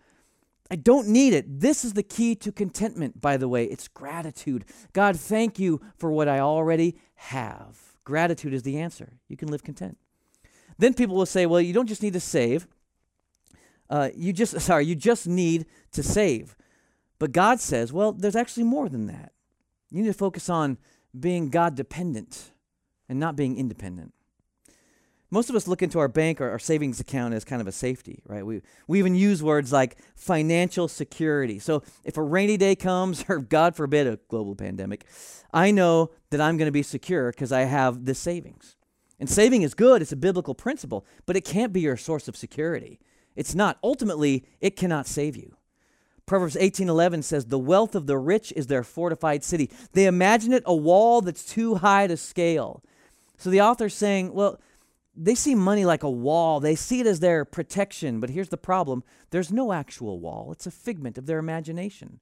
I 0.72 0.78
don't 0.78 1.10
need 1.10 1.34
it. 1.34 1.60
This 1.60 1.84
is 1.84 1.92
the 1.92 2.04
key 2.04 2.36
to 2.36 2.54
contentment, 2.54 3.20
by 3.20 3.36
the 3.36 3.50
way. 3.50 3.66
It's 3.66 3.90
gratitude. 3.90 4.64
God, 4.94 5.20
thank 5.20 5.60
you 5.60 5.82
for 5.98 6.10
what 6.10 6.30
I 6.30 6.40
already 6.40 6.96
have. 7.16 7.78
Gratitude 8.06 8.54
is 8.54 8.64
the 8.64 8.80
answer. 8.80 9.20
You 9.28 9.36
can 9.36 9.50
live 9.50 9.62
content. 9.62 9.98
Then 10.78 10.94
people 10.94 11.18
will 11.18 11.26
say, 11.26 11.46
well, 11.46 11.60
you 11.60 11.74
don't 11.74 11.88
just 11.88 12.02
need 12.02 12.14
to 12.14 12.22
save. 12.22 12.66
Uh, 13.90 14.10
you 14.16 14.32
just, 14.32 14.58
sorry, 14.62 14.86
you 14.86 14.96
just 14.96 15.28
need 15.28 15.66
to 15.92 16.02
save. 16.02 16.56
But 17.20 17.34
God 17.34 17.60
says, 17.60 17.92
well, 17.92 18.14
there's 18.14 18.38
actually 18.38 18.64
more 18.64 18.88
than 18.88 19.08
that. 19.08 19.34
You 19.92 20.02
need 20.02 20.08
to 20.08 20.14
focus 20.14 20.50
on 20.50 20.78
being 21.20 21.50
God 21.50 21.76
dependent 21.76 22.52
and 23.10 23.20
not 23.20 23.36
being 23.36 23.58
independent 23.58 24.14
most 25.32 25.50
of 25.50 25.56
us 25.56 25.68
look 25.68 25.82
into 25.82 26.00
our 26.00 26.08
bank 26.08 26.42
or 26.42 26.50
our 26.50 26.60
savings 26.60 27.00
account 27.00 27.34
as 27.34 27.44
kind 27.44 27.62
of 27.62 27.68
a 27.68 27.72
safety, 27.72 28.22
right? 28.26 28.46
We, 28.46 28.62
we 28.88 29.00
even 29.00 29.16
use 29.16 29.44
words 29.44 29.72
like 29.72 29.98
financial 30.16 30.88
security. 30.88 31.60
So 31.60 31.84
if 32.04 32.18
a 32.18 32.24
rainy 32.24 32.58
day 32.58 32.76
comes, 32.76 33.24
or 33.30 33.40
God 33.40 33.76
forbid, 33.76 34.08
a 34.08 34.20
global 34.28 34.56
pandemic, 34.56 35.06
I 35.54 35.72
know 35.72 36.12
that 36.32 36.42
I'm 36.42 36.58
going 36.58 36.68
to 36.68 36.72
be 36.72 36.84
secure 36.84 37.32
because 37.32 37.52
I 37.52 37.62
have 37.62 38.06
this 38.06 38.20
savings. 38.20 38.76
And 39.20 39.30
saving 39.30 39.64
is 39.64 39.74
good, 39.74 40.02
it's 40.02 40.12
a 40.12 40.18
biblical 40.18 40.56
principle, 40.56 41.06
but 41.26 41.36
it 41.36 41.42
can't 41.42 41.74
be 41.74 41.82
your 41.82 41.98
source 41.98 42.28
of 42.28 42.38
security. 42.38 43.00
It's 43.36 43.54
not. 43.54 43.78
Ultimately, 43.84 44.46
it 44.62 44.76
cannot 44.76 45.08
save 45.08 45.36
you. 45.36 45.56
Proverbs 46.26 46.56
18:11 46.56 47.24
says, 47.24 47.46
"The 47.46 47.60
wealth 47.60 47.96
of 47.96 48.06
the 48.06 48.18
rich 48.18 48.54
is 48.56 48.68
their 48.68 48.84
fortified 48.84 49.44
city." 49.44 49.70
They 49.94 50.06
imagine 50.06 50.54
it 50.54 50.64
a 50.66 50.76
wall 50.76 51.22
that's 51.22 51.44
too 51.44 51.76
high 51.76 52.08
to 52.08 52.16
scale. 52.16 52.84
So 53.38 53.50
the 53.50 53.62
author's 53.62 53.96
saying, 53.96 54.34
well, 54.34 54.60
they 55.16 55.36
see 55.36 55.56
money 55.56 55.86
like 55.86 56.04
a 56.04 56.10
wall. 56.10 56.60
They 56.60 56.76
see 56.76 57.02
it 57.02 57.08
as 57.08 57.20
their 57.20 57.46
protection. 57.46 58.20
But 58.20 58.30
here's 58.30 58.50
the 58.50 58.58
problem 58.58 59.04
there's 59.32 59.52
no 59.52 59.74
actual 59.74 60.20
wall, 60.20 60.52
it's 60.52 60.68
a 60.68 60.72
figment 60.72 61.18
of 61.18 61.26
their 61.26 61.40
imagination. 61.40 62.20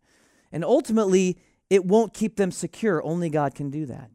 And 0.52 0.64
ultimately, 0.64 1.38
it 1.70 1.86
won't 1.86 2.14
keep 2.14 2.38
them 2.38 2.52
secure. 2.52 3.04
Only 3.04 3.30
God 3.30 3.54
can 3.54 3.70
do 3.70 3.86
that. 3.88 4.12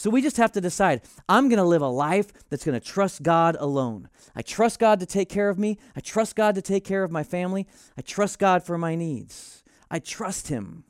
So 0.00 0.08
we 0.08 0.22
just 0.22 0.38
have 0.38 0.52
to 0.52 0.62
decide 0.62 1.02
I'm 1.28 1.48
going 1.48 1.58
to 1.58 1.64
live 1.64 1.82
a 1.82 1.88
life 1.88 2.32
that's 2.48 2.64
going 2.64 2.78
to 2.78 2.86
trust 2.86 3.22
God 3.22 3.56
alone. 3.60 4.08
I 4.34 4.42
trust 4.42 4.78
God 4.78 4.98
to 5.00 5.06
take 5.06 5.28
care 5.28 5.50
of 5.50 5.58
me. 5.58 5.78
I 5.94 6.00
trust 6.00 6.36
God 6.36 6.54
to 6.54 6.62
take 6.62 6.84
care 6.84 7.04
of 7.04 7.10
my 7.10 7.22
family. 7.22 7.66
I 7.98 8.00
trust 8.02 8.38
God 8.38 8.62
for 8.62 8.78
my 8.78 8.94
needs. 8.94 9.62
I 9.90 9.98
trust 9.98 10.48
Him. 10.48 10.84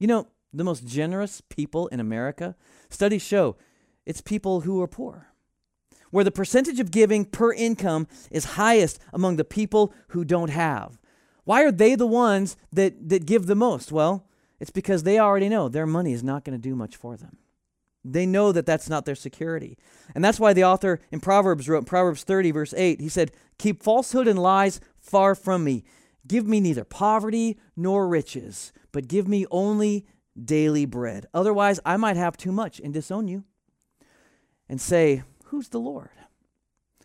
You 0.00 0.08
know, 0.08 0.26
the 0.52 0.64
most 0.64 0.86
generous 0.86 1.40
people 1.40 1.86
in 1.88 2.00
America, 2.00 2.56
studies 2.90 3.22
show 3.22 3.56
it's 4.06 4.20
people 4.20 4.62
who 4.62 4.80
are 4.80 4.88
poor, 4.88 5.28
where 6.10 6.24
the 6.24 6.30
percentage 6.30 6.80
of 6.80 6.90
giving 6.90 7.24
per 7.24 7.52
income 7.52 8.06
is 8.30 8.56
highest 8.56 8.98
among 9.12 9.36
the 9.36 9.44
people 9.44 9.92
who 10.08 10.24
don't 10.24 10.50
have. 10.50 10.98
Why 11.44 11.62
are 11.64 11.72
they 11.72 11.94
the 11.94 12.06
ones 12.06 12.56
that, 12.72 13.08
that 13.08 13.26
give 13.26 13.46
the 13.46 13.54
most? 13.54 13.90
Well, 13.90 14.26
it's 14.60 14.70
because 14.70 15.02
they 15.02 15.18
already 15.18 15.48
know 15.48 15.68
their 15.68 15.86
money 15.86 16.12
is 16.12 16.22
not 16.22 16.44
going 16.44 16.58
to 16.58 16.68
do 16.68 16.74
much 16.74 16.96
for 16.96 17.16
them. 17.16 17.38
They 18.04 18.26
know 18.26 18.52
that 18.52 18.66
that's 18.66 18.88
not 18.88 19.04
their 19.04 19.14
security. 19.14 19.76
And 20.14 20.24
that's 20.24 20.40
why 20.40 20.52
the 20.52 20.64
author 20.64 21.00
in 21.10 21.20
Proverbs 21.20 21.68
wrote 21.68 21.86
Proverbs 21.86 22.24
30, 22.24 22.50
verse 22.52 22.74
8, 22.74 23.00
he 23.00 23.08
said, 23.08 23.32
Keep 23.58 23.82
falsehood 23.82 24.28
and 24.28 24.38
lies 24.38 24.80
far 24.98 25.34
from 25.34 25.64
me. 25.64 25.84
Give 26.26 26.46
me 26.46 26.60
neither 26.60 26.84
poverty 26.84 27.58
nor 27.76 28.08
riches, 28.08 28.72
but 28.92 29.08
give 29.08 29.26
me 29.26 29.46
only 29.50 30.06
daily 30.42 30.86
bread. 30.86 31.26
Otherwise, 31.34 31.80
I 31.84 31.96
might 31.96 32.16
have 32.16 32.36
too 32.36 32.52
much 32.52 32.80
and 32.80 32.92
disown 32.92 33.28
you 33.28 33.44
and 34.68 34.80
say, 34.80 35.22
Who's 35.48 35.68
the 35.68 35.80
Lord? 35.80 36.10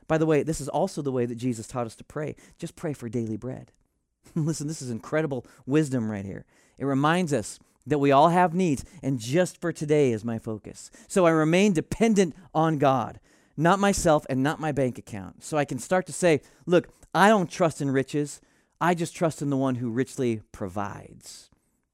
By 0.07 0.17
the 0.17 0.25
way, 0.25 0.43
this 0.43 0.61
is 0.61 0.69
also 0.69 1.01
the 1.01 1.11
way 1.11 1.25
that 1.25 1.35
Jesus 1.35 1.67
taught 1.67 1.85
us 1.85 1.95
to 1.95 2.03
pray. 2.03 2.35
Just 2.57 2.75
pray 2.75 2.93
for 2.93 3.09
daily 3.09 3.37
bread. 3.37 3.71
Listen, 4.35 4.67
this 4.67 4.81
is 4.81 4.89
incredible 4.89 5.45
wisdom 5.65 6.09
right 6.09 6.25
here. 6.25 6.45
It 6.77 6.85
reminds 6.85 7.33
us 7.33 7.59
that 7.85 7.99
we 7.99 8.11
all 8.11 8.29
have 8.29 8.53
needs, 8.53 8.85
and 9.01 9.19
just 9.19 9.59
for 9.59 9.71
today 9.71 10.11
is 10.11 10.23
my 10.23 10.39
focus. 10.39 10.89
So 11.07 11.25
I 11.25 11.31
remain 11.31 11.73
dependent 11.73 12.35
on 12.53 12.77
God, 12.77 13.19
not 13.57 13.79
myself 13.79 14.25
and 14.29 14.41
not 14.41 14.59
my 14.59 14.71
bank 14.71 14.97
account. 14.97 15.43
So 15.43 15.57
I 15.57 15.65
can 15.65 15.79
start 15.79 16.05
to 16.07 16.13
say, 16.13 16.41
look, 16.65 16.89
I 17.13 17.29
don't 17.29 17.49
trust 17.49 17.81
in 17.81 17.91
riches. 17.91 18.41
I 18.79 18.93
just 18.93 19.15
trust 19.15 19.41
in 19.41 19.49
the 19.49 19.57
one 19.57 19.75
who 19.75 19.89
richly 19.89 20.41
provides. 20.51 21.49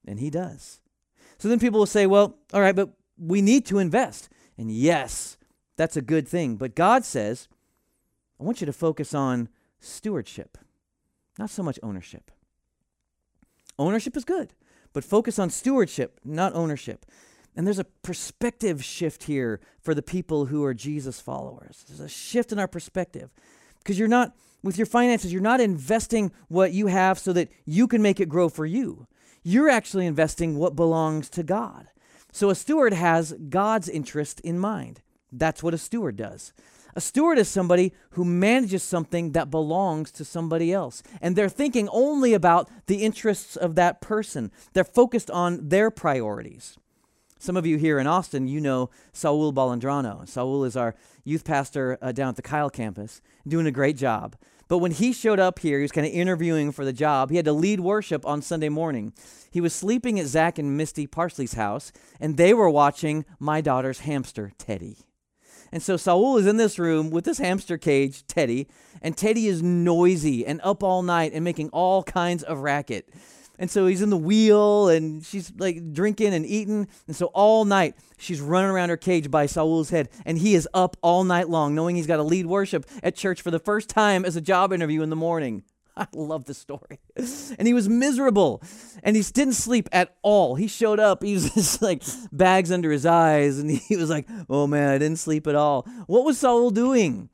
And 0.06 0.18
he 0.18 0.30
does. 0.30 0.80
So 1.38 1.48
then 1.48 1.58
people 1.58 1.78
will 1.78 1.86
say, 1.86 2.06
well, 2.06 2.36
all 2.52 2.60
right, 2.60 2.74
but 2.74 2.90
we 3.18 3.42
need 3.42 3.66
to 3.66 3.78
invest. 3.78 4.28
And 4.56 4.70
yes, 4.70 5.36
that's 5.76 5.96
a 5.96 6.02
good 6.02 6.28
thing. 6.28 6.56
But 6.56 6.74
God 6.74 7.04
says, 7.04 7.48
I 8.38 8.44
want 8.44 8.60
you 8.60 8.66
to 8.66 8.72
focus 8.72 9.14
on 9.14 9.48
stewardship, 9.80 10.58
not 11.38 11.50
so 11.50 11.62
much 11.62 11.78
ownership. 11.82 12.30
Ownership 13.78 14.16
is 14.16 14.24
good. 14.24 14.52
But 14.92 15.04
focus 15.04 15.38
on 15.38 15.50
stewardship, 15.50 16.20
not 16.24 16.54
ownership. 16.54 17.06
And 17.56 17.66
there's 17.66 17.78
a 17.78 17.84
perspective 17.84 18.84
shift 18.84 19.24
here 19.24 19.60
for 19.80 19.94
the 19.94 20.02
people 20.02 20.46
who 20.46 20.64
are 20.64 20.74
Jesus 20.74 21.20
followers. 21.20 21.84
There's 21.86 22.00
a 22.00 22.08
shift 22.08 22.52
in 22.52 22.58
our 22.58 22.68
perspective 22.68 23.30
because 23.78 23.98
you're 23.98 24.08
not, 24.08 24.34
with 24.62 24.76
your 24.76 24.86
finances, 24.86 25.32
you're 25.32 25.42
not 25.42 25.60
investing 25.60 26.32
what 26.48 26.72
you 26.72 26.88
have 26.88 27.18
so 27.18 27.32
that 27.32 27.50
you 27.64 27.86
can 27.86 28.02
make 28.02 28.20
it 28.20 28.28
grow 28.28 28.48
for 28.48 28.66
you. 28.66 29.06
You're 29.42 29.70
actually 29.70 30.06
investing 30.06 30.58
what 30.58 30.76
belongs 30.76 31.28
to 31.30 31.42
God. 31.42 31.88
So 32.32 32.50
a 32.50 32.54
steward 32.54 32.92
has 32.92 33.32
God's 33.48 33.88
interest 33.88 34.40
in 34.40 34.58
mind. 34.58 35.00
That's 35.32 35.62
what 35.62 35.74
a 35.74 35.78
steward 35.78 36.16
does. 36.16 36.52
A 36.94 37.00
steward 37.00 37.38
is 37.38 37.48
somebody 37.48 37.92
who 38.10 38.24
manages 38.24 38.82
something 38.82 39.32
that 39.32 39.50
belongs 39.50 40.10
to 40.12 40.24
somebody 40.24 40.72
else. 40.72 41.02
And 41.20 41.36
they're 41.36 41.48
thinking 41.48 41.88
only 41.90 42.34
about 42.34 42.68
the 42.86 43.04
interests 43.04 43.56
of 43.56 43.76
that 43.76 44.00
person. 44.00 44.50
They're 44.72 44.84
focused 44.84 45.30
on 45.30 45.68
their 45.68 45.90
priorities. 45.90 46.76
Some 47.38 47.56
of 47.56 47.64
you 47.64 47.78
here 47.78 47.98
in 47.98 48.06
Austin, 48.06 48.48
you 48.48 48.60
know 48.60 48.90
Saul 49.12 49.52
Balandrano. 49.52 50.28
Saul 50.28 50.64
is 50.64 50.76
our 50.76 50.94
youth 51.24 51.44
pastor 51.44 51.96
uh, 52.02 52.12
down 52.12 52.28
at 52.28 52.36
the 52.36 52.42
Kyle 52.42 52.68
campus, 52.68 53.22
doing 53.48 53.66
a 53.66 53.70
great 53.70 53.96
job. 53.96 54.36
But 54.68 54.78
when 54.78 54.92
he 54.92 55.12
showed 55.12 55.40
up 55.40 55.58
here, 55.58 55.78
he 55.78 55.82
was 55.82 55.90
kind 55.90 56.06
of 56.06 56.12
interviewing 56.12 56.70
for 56.70 56.84
the 56.84 56.92
job. 56.92 57.30
He 57.30 57.36
had 57.36 57.46
to 57.46 57.52
lead 57.52 57.80
worship 57.80 58.26
on 58.26 58.42
Sunday 58.42 58.68
morning. 58.68 59.12
He 59.50 59.60
was 59.60 59.72
sleeping 59.72 60.20
at 60.20 60.26
Zach 60.26 60.58
and 60.58 60.76
Misty 60.76 61.06
Parsley's 61.06 61.54
house, 61.54 61.92
and 62.20 62.36
they 62.36 62.52
were 62.52 62.70
watching 62.70 63.24
my 63.38 63.60
daughter's 63.60 64.00
hamster, 64.00 64.52
Teddy. 64.58 64.98
And 65.72 65.82
so 65.82 65.96
Saul 65.96 66.36
is 66.36 66.46
in 66.46 66.56
this 66.56 66.78
room 66.78 67.10
with 67.10 67.24
this 67.24 67.38
hamster 67.38 67.78
cage, 67.78 68.26
Teddy, 68.26 68.66
and 69.02 69.16
Teddy 69.16 69.46
is 69.46 69.62
noisy 69.62 70.44
and 70.44 70.60
up 70.62 70.82
all 70.82 71.02
night 71.02 71.32
and 71.32 71.44
making 71.44 71.68
all 71.70 72.02
kinds 72.02 72.42
of 72.42 72.58
racket. 72.58 73.08
And 73.60 73.70
so 73.70 73.86
he's 73.86 74.00
in 74.00 74.08
the 74.08 74.16
wheel 74.16 74.88
and 74.88 75.24
she's 75.24 75.52
like 75.58 75.92
drinking 75.92 76.32
and 76.32 76.46
eating. 76.46 76.88
And 77.06 77.14
so 77.14 77.26
all 77.26 77.66
night 77.66 77.94
she's 78.18 78.40
running 78.40 78.70
around 78.70 78.88
her 78.88 78.96
cage 78.96 79.30
by 79.30 79.44
Saul's 79.46 79.90
head. 79.90 80.08
And 80.24 80.38
he 80.38 80.54
is 80.54 80.66
up 80.72 80.96
all 81.02 81.24
night 81.24 81.50
long, 81.50 81.74
knowing 81.74 81.94
he's 81.94 82.06
got 82.06 82.16
to 82.16 82.22
lead 82.22 82.46
worship 82.46 82.86
at 83.02 83.14
church 83.14 83.42
for 83.42 83.50
the 83.50 83.58
first 83.58 83.90
time 83.90 84.24
as 84.24 84.34
a 84.34 84.40
job 84.40 84.72
interview 84.72 85.02
in 85.02 85.10
the 85.10 85.16
morning. 85.16 85.62
I 85.96 86.06
love 86.14 86.46
the 86.46 86.54
story. 86.54 87.00
And 87.58 87.68
he 87.68 87.74
was 87.74 87.86
miserable 87.88 88.62
and 89.02 89.16
he 89.16 89.22
didn't 89.22 89.54
sleep 89.54 89.88
at 89.92 90.16
all. 90.22 90.54
He 90.54 90.66
showed 90.66 91.00
up, 91.00 91.22
he 91.22 91.34
was 91.34 91.50
just 91.54 91.82
like 91.82 92.02
bags 92.32 92.70
under 92.70 92.90
his 92.90 93.06
eyes, 93.06 93.58
and 93.58 93.70
he 93.70 93.96
was 93.96 94.10
like, 94.10 94.26
Oh 94.48 94.66
man, 94.66 94.90
I 94.90 94.98
didn't 94.98 95.18
sleep 95.18 95.46
at 95.46 95.54
all. 95.54 95.86
What 96.06 96.24
was 96.24 96.38
Saul 96.38 96.70
doing? 96.70 97.28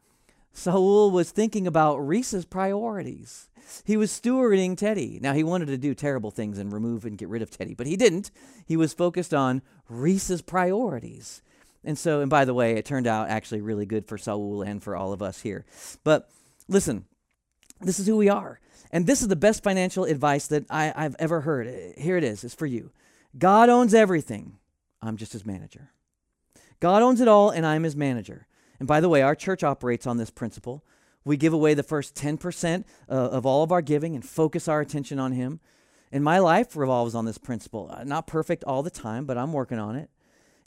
Saul 0.52 1.10
was 1.10 1.30
thinking 1.30 1.66
about 1.66 1.98
Reese's 1.98 2.46
priorities. 2.46 3.48
He 3.84 3.96
was 3.96 4.10
stewarding 4.10 4.76
Teddy. 4.76 5.18
Now, 5.20 5.32
he 5.34 5.44
wanted 5.44 5.66
to 5.66 5.76
do 5.76 5.94
terrible 5.94 6.30
things 6.30 6.58
and 6.58 6.72
remove 6.72 7.04
and 7.04 7.18
get 7.18 7.28
rid 7.28 7.42
of 7.42 7.50
Teddy, 7.50 7.74
but 7.74 7.86
he 7.86 7.96
didn't. 7.96 8.30
He 8.64 8.76
was 8.76 8.94
focused 8.94 9.34
on 9.34 9.60
Reese's 9.88 10.40
priorities. 10.40 11.42
And 11.84 11.98
so, 11.98 12.20
and 12.20 12.30
by 12.30 12.44
the 12.44 12.54
way, 12.54 12.72
it 12.72 12.84
turned 12.84 13.06
out 13.06 13.28
actually 13.28 13.60
really 13.60 13.86
good 13.86 14.06
for 14.06 14.18
Saul 14.18 14.62
and 14.62 14.82
for 14.82 14.96
all 14.96 15.12
of 15.12 15.22
us 15.22 15.40
here. 15.40 15.64
But 16.04 16.28
listen, 16.68 17.04
this 17.80 18.00
is 18.00 18.06
who 18.06 18.16
we 18.16 18.28
are. 18.28 18.60
And 18.90 19.06
this 19.06 19.22
is 19.22 19.28
the 19.28 19.36
best 19.36 19.62
financial 19.62 20.04
advice 20.04 20.46
that 20.48 20.64
I, 20.70 20.92
have 20.96 21.16
ever 21.18 21.42
heard. 21.42 21.94
Here 21.96 22.16
it 22.16 22.24
is. 22.24 22.44
It's 22.44 22.54
for 22.54 22.66
you. 22.66 22.92
God 23.38 23.68
owns 23.68 23.94
everything. 23.94 24.58
I'm 25.02 25.16
just 25.16 25.32
his 25.32 25.44
manager. 25.44 25.90
God 26.80 27.02
owns 27.02 27.20
it 27.20 27.28
all, 27.28 27.50
and 27.50 27.66
I'm 27.66 27.82
his 27.82 27.96
manager. 27.96 28.46
And 28.78 28.86
by 28.86 29.00
the 29.00 29.08
way, 29.08 29.22
our 29.22 29.34
church 29.34 29.62
operates 29.62 30.06
on 30.06 30.16
this 30.16 30.30
principle. 30.30 30.84
We 31.24 31.36
give 31.36 31.52
away 31.52 31.74
the 31.74 31.82
first 31.82 32.14
10% 32.14 32.84
uh, 33.08 33.12
of 33.12 33.46
all 33.46 33.62
of 33.62 33.72
our 33.72 33.82
giving 33.82 34.14
and 34.14 34.24
focus 34.24 34.68
our 34.68 34.80
attention 34.80 35.18
on 35.18 35.32
him. 35.32 35.60
And 36.12 36.22
my 36.22 36.38
life 36.38 36.76
revolves 36.76 37.14
on 37.14 37.24
this 37.24 37.38
principle. 37.38 37.90
Uh, 37.92 38.04
not 38.04 38.26
perfect 38.26 38.62
all 38.64 38.82
the 38.82 38.90
time, 38.90 39.26
but 39.26 39.36
I'm 39.36 39.52
working 39.52 39.78
on 39.78 39.96
it. 39.96 40.10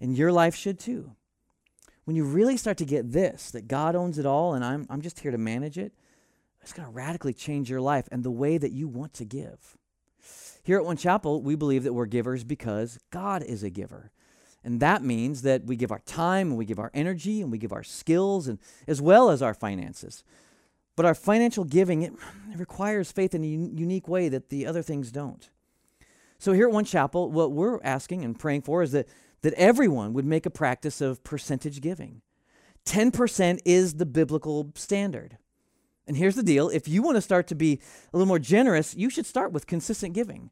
And 0.02 0.18
your 0.18 0.32
life 0.32 0.56
should 0.56 0.80
too. 0.80 1.16
When 2.04 2.16
you 2.16 2.26
really 2.26 2.58
start 2.58 2.78
to 2.78 2.86
get 2.86 3.12
this, 3.12 3.52
that 3.52 3.68
God 3.68 3.96
owns 3.96 4.18
it 4.18 4.26
all 4.26 4.54
and 4.54 4.66
I'm, 4.66 4.88
I'm 4.90 5.02
just 5.02 5.20
here 5.20 5.32
to 5.32 5.38
manage 5.38 5.78
it, 5.78 5.94
it's 6.62 6.74
going 6.74 6.88
to 6.88 6.94
radically 6.94 7.34
change 7.34 7.70
your 7.70 7.82
life 7.82 8.08
and 8.12 8.24
the 8.24 8.32
way 8.32 8.58
that 8.58 8.72
you 8.72 8.88
want 8.88 9.14
to 9.14 9.26
give. 9.26 9.78
Here 10.64 10.78
at 10.78 10.86
One 10.86 10.98
Chapel, 10.98 11.42
we 11.42 11.56
believe 11.56 11.84
that 11.84 11.94
we're 11.94 12.06
givers 12.06 12.44
because 12.44 13.00
God 13.12 13.44
is 13.44 13.64
a 13.64 13.70
giver. 13.70 14.12
And 14.64 14.80
that 14.82 15.04
means 15.04 15.42
that 15.44 15.64
we 15.64 15.76
give 15.76 15.92
our 15.92 16.00
time 16.00 16.50
and 16.50 16.58
we 16.58 16.66
give 16.66 16.80
our 16.80 16.92
energy 16.94 17.42
and 17.42 17.52
we 17.52 17.58
give 17.58 17.72
our 17.72 17.84
skills 17.84 18.48
and 18.48 18.60
as 18.88 19.02
well 19.02 19.30
as 19.30 19.42
our 19.42 19.54
finances. 19.54 20.24
But 20.96 21.06
our 21.06 21.16
financial 21.16 21.64
giving 21.64 22.02
it, 22.02 22.12
it 22.52 22.60
requires 22.60 23.12
faith 23.12 23.34
in 23.34 23.44
a 23.44 23.48
un- 23.48 23.78
unique 23.78 24.08
way 24.08 24.28
that 24.28 24.50
the 24.50 24.66
other 24.66 24.82
things 24.82 25.12
don't. 25.12 25.50
So 26.40 26.52
here 26.52 26.68
at 26.68 26.74
One 26.74 26.86
Chapel, 26.86 27.32
what 27.32 27.54
we're 27.54 27.82
asking 27.84 28.26
and 28.26 28.38
praying 28.38 28.64
for 28.64 28.84
is 28.84 28.92
that 28.92 29.08
that 29.42 29.54
everyone 29.54 30.14
would 30.14 30.26
make 30.26 30.46
a 30.46 30.52
practice 30.52 31.02
of 31.02 31.24
percentage 31.24 31.82
giving. 31.82 32.22
10% 32.86 33.60
is 33.66 33.96
the 33.96 34.06
biblical 34.06 34.72
standard. 34.76 35.38
And 36.10 36.18
here's 36.18 36.36
the 36.36 36.44
deal 36.44 36.70
if 36.70 36.88
you 36.88 37.04
want 37.04 37.18
to 37.18 37.22
start 37.22 37.46
to 37.48 37.56
be 37.56 37.80
a 38.12 38.18
little 38.18 38.28
more 38.28 38.40
generous, 38.40 38.96
you 38.96 39.12
should 39.12 39.28
start 39.28 39.52
with 39.52 39.68
consistent 39.68 40.16
giving. 40.16 40.50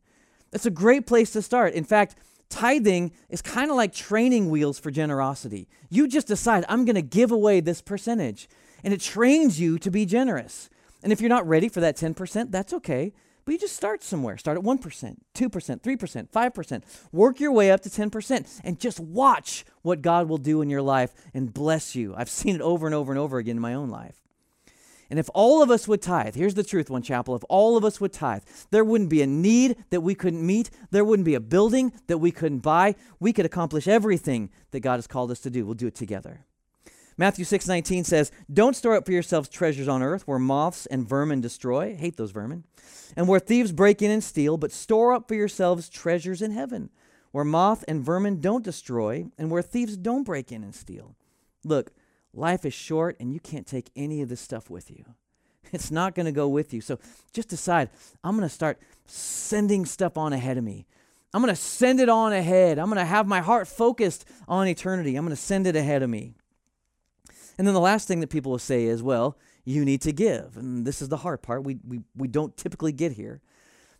That's 0.51 0.67
a 0.67 0.71
great 0.71 1.07
place 1.07 1.31
to 1.31 1.41
start. 1.41 1.73
In 1.73 1.83
fact, 1.83 2.15
tithing 2.47 3.11
is 3.27 3.41
kind 3.41 3.71
of 3.71 3.75
like 3.75 3.91
training 3.91 4.51
wheels 4.51 4.77
for 4.77 4.91
generosity. 4.91 5.67
You 5.89 6.07
just 6.07 6.27
decide, 6.27 6.63
I'm 6.69 6.85
going 6.85 6.95
to 6.95 7.01
give 7.01 7.31
away 7.31 7.59
this 7.59 7.81
percentage, 7.81 8.47
and 8.83 8.93
it 8.93 9.01
trains 9.01 9.59
you 9.59 9.79
to 9.79 9.89
be 9.89 10.05
generous. 10.05 10.69
And 11.01 11.11
if 11.11 11.19
you're 11.19 11.27
not 11.27 11.47
ready 11.47 11.69
for 11.69 11.79
that 11.81 11.97
10%, 11.97 12.51
that's 12.51 12.71
okay. 12.73 13.11
But 13.43 13.53
you 13.53 13.57
just 13.57 13.75
start 13.75 14.03
somewhere. 14.03 14.37
Start 14.37 14.59
at 14.59 14.63
1%, 14.63 14.79
2%, 14.79 15.17
3%, 15.33 16.29
5%. 16.29 16.83
Work 17.11 17.39
your 17.39 17.51
way 17.51 17.71
up 17.71 17.81
to 17.81 17.89
10% 17.89 18.61
and 18.63 18.79
just 18.79 18.99
watch 18.99 19.65
what 19.81 20.03
God 20.03 20.29
will 20.29 20.37
do 20.37 20.61
in 20.61 20.69
your 20.69 20.83
life 20.83 21.15
and 21.33 21.51
bless 21.51 21.95
you. 21.95 22.13
I've 22.15 22.29
seen 22.29 22.53
it 22.53 22.61
over 22.61 22.85
and 22.85 22.93
over 22.93 23.11
and 23.11 23.17
over 23.17 23.39
again 23.39 23.55
in 23.55 23.61
my 23.61 23.73
own 23.73 23.89
life. 23.89 24.26
And 25.09 25.19
if 25.19 25.29
all 25.33 25.61
of 25.61 25.71
us 25.71 25.87
would 25.87 26.01
tithe, 26.01 26.35
here's 26.35 26.55
the 26.55 26.63
truth, 26.63 26.89
One 26.89 27.01
Chapel, 27.01 27.35
if 27.35 27.43
all 27.49 27.77
of 27.77 27.85
us 27.85 28.01
would 28.01 28.13
tithe, 28.13 28.43
there 28.71 28.83
wouldn't 28.83 29.09
be 29.09 29.21
a 29.21 29.27
need 29.27 29.77
that 29.89 30.01
we 30.01 30.15
couldn't 30.15 30.45
meet. 30.45 30.69
There 30.91 31.05
wouldn't 31.05 31.25
be 31.25 31.35
a 31.35 31.39
building 31.39 31.93
that 32.07 32.17
we 32.17 32.31
couldn't 32.31 32.59
buy. 32.59 32.95
We 33.19 33.33
could 33.33 33.45
accomplish 33.45 33.87
everything 33.87 34.49
that 34.71 34.81
God 34.81 34.95
has 34.95 35.07
called 35.07 35.31
us 35.31 35.39
to 35.41 35.49
do. 35.49 35.65
We'll 35.65 35.75
do 35.75 35.87
it 35.87 35.95
together. 35.95 36.45
Matthew 37.17 37.45
6 37.45 37.67
19 37.67 38.03
says, 38.03 38.31
Don't 38.51 38.75
store 38.75 38.95
up 38.95 39.05
for 39.05 39.11
yourselves 39.11 39.49
treasures 39.49 39.87
on 39.87 40.03
earth 40.03 40.27
where 40.27 40.39
moths 40.39 40.85
and 40.85 41.07
vermin 41.07 41.41
destroy. 41.41 41.95
Hate 41.95 42.17
those 42.17 42.31
vermin. 42.31 42.63
And 43.15 43.27
where 43.27 43.39
thieves 43.39 43.71
break 43.71 44.01
in 44.01 44.11
and 44.11 44.23
steal, 44.23 44.57
but 44.57 44.71
store 44.71 45.13
up 45.13 45.27
for 45.27 45.35
yourselves 45.35 45.89
treasures 45.89 46.41
in 46.41 46.51
heaven 46.51 46.89
where 47.31 47.45
moth 47.45 47.83
and 47.87 48.03
vermin 48.03 48.39
don't 48.39 48.63
destroy 48.63 49.27
and 49.37 49.51
where 49.51 49.61
thieves 49.61 49.97
don't 49.97 50.23
break 50.23 50.51
in 50.51 50.63
and 50.63 50.73
steal. 50.73 51.15
Look, 51.63 51.91
Life 52.37 52.65
is 52.65 52.73
short 52.73 53.17
and 53.19 53.33
you 53.33 53.39
can't 53.39 53.65
take 53.65 53.89
any 53.95 54.21
of 54.21 54.29
this 54.29 54.39
stuff 54.39 54.69
with 54.69 54.91
you. 54.91 55.03
It's 55.73 55.91
not 55.91 56.15
going 56.15 56.27
to 56.27 56.31
go 56.31 56.47
with 56.47 56.73
you. 56.73 56.79
So 56.79 56.97
just 57.33 57.49
decide, 57.49 57.89
I'm 58.23 58.37
going 58.37 58.47
to 58.47 58.53
start 58.53 58.79
sending 59.05 59.85
stuff 59.85 60.17
on 60.17 60.31
ahead 60.31 60.57
of 60.57 60.63
me. 60.63 60.85
I'm 61.33 61.41
going 61.41 61.53
to 61.53 61.61
send 61.61 61.99
it 61.99 62.07
on 62.07 62.31
ahead. 62.31 62.79
I'm 62.79 62.85
going 62.85 62.99
to 62.99 63.03
have 63.03 63.27
my 63.27 63.41
heart 63.41 63.67
focused 63.67 64.23
on 64.47 64.65
eternity. 64.69 65.17
I'm 65.17 65.25
going 65.25 65.35
to 65.35 65.41
send 65.41 65.67
it 65.67 65.75
ahead 65.75 66.03
of 66.03 66.09
me. 66.09 66.35
And 67.57 67.67
then 67.67 67.73
the 67.73 67.81
last 67.81 68.07
thing 68.07 68.21
that 68.21 68.29
people 68.29 68.53
will 68.53 68.59
say 68.59 68.85
is, 68.85 69.03
well, 69.03 69.37
you 69.65 69.83
need 69.83 70.01
to 70.03 70.13
give. 70.13 70.55
And 70.55 70.87
this 70.87 71.01
is 71.01 71.09
the 71.09 71.17
hard 71.17 71.41
part. 71.41 71.65
We, 71.65 71.79
we, 71.85 71.99
we 72.15 72.29
don't 72.29 72.55
typically 72.55 72.93
get 72.93 73.11
here. 73.11 73.41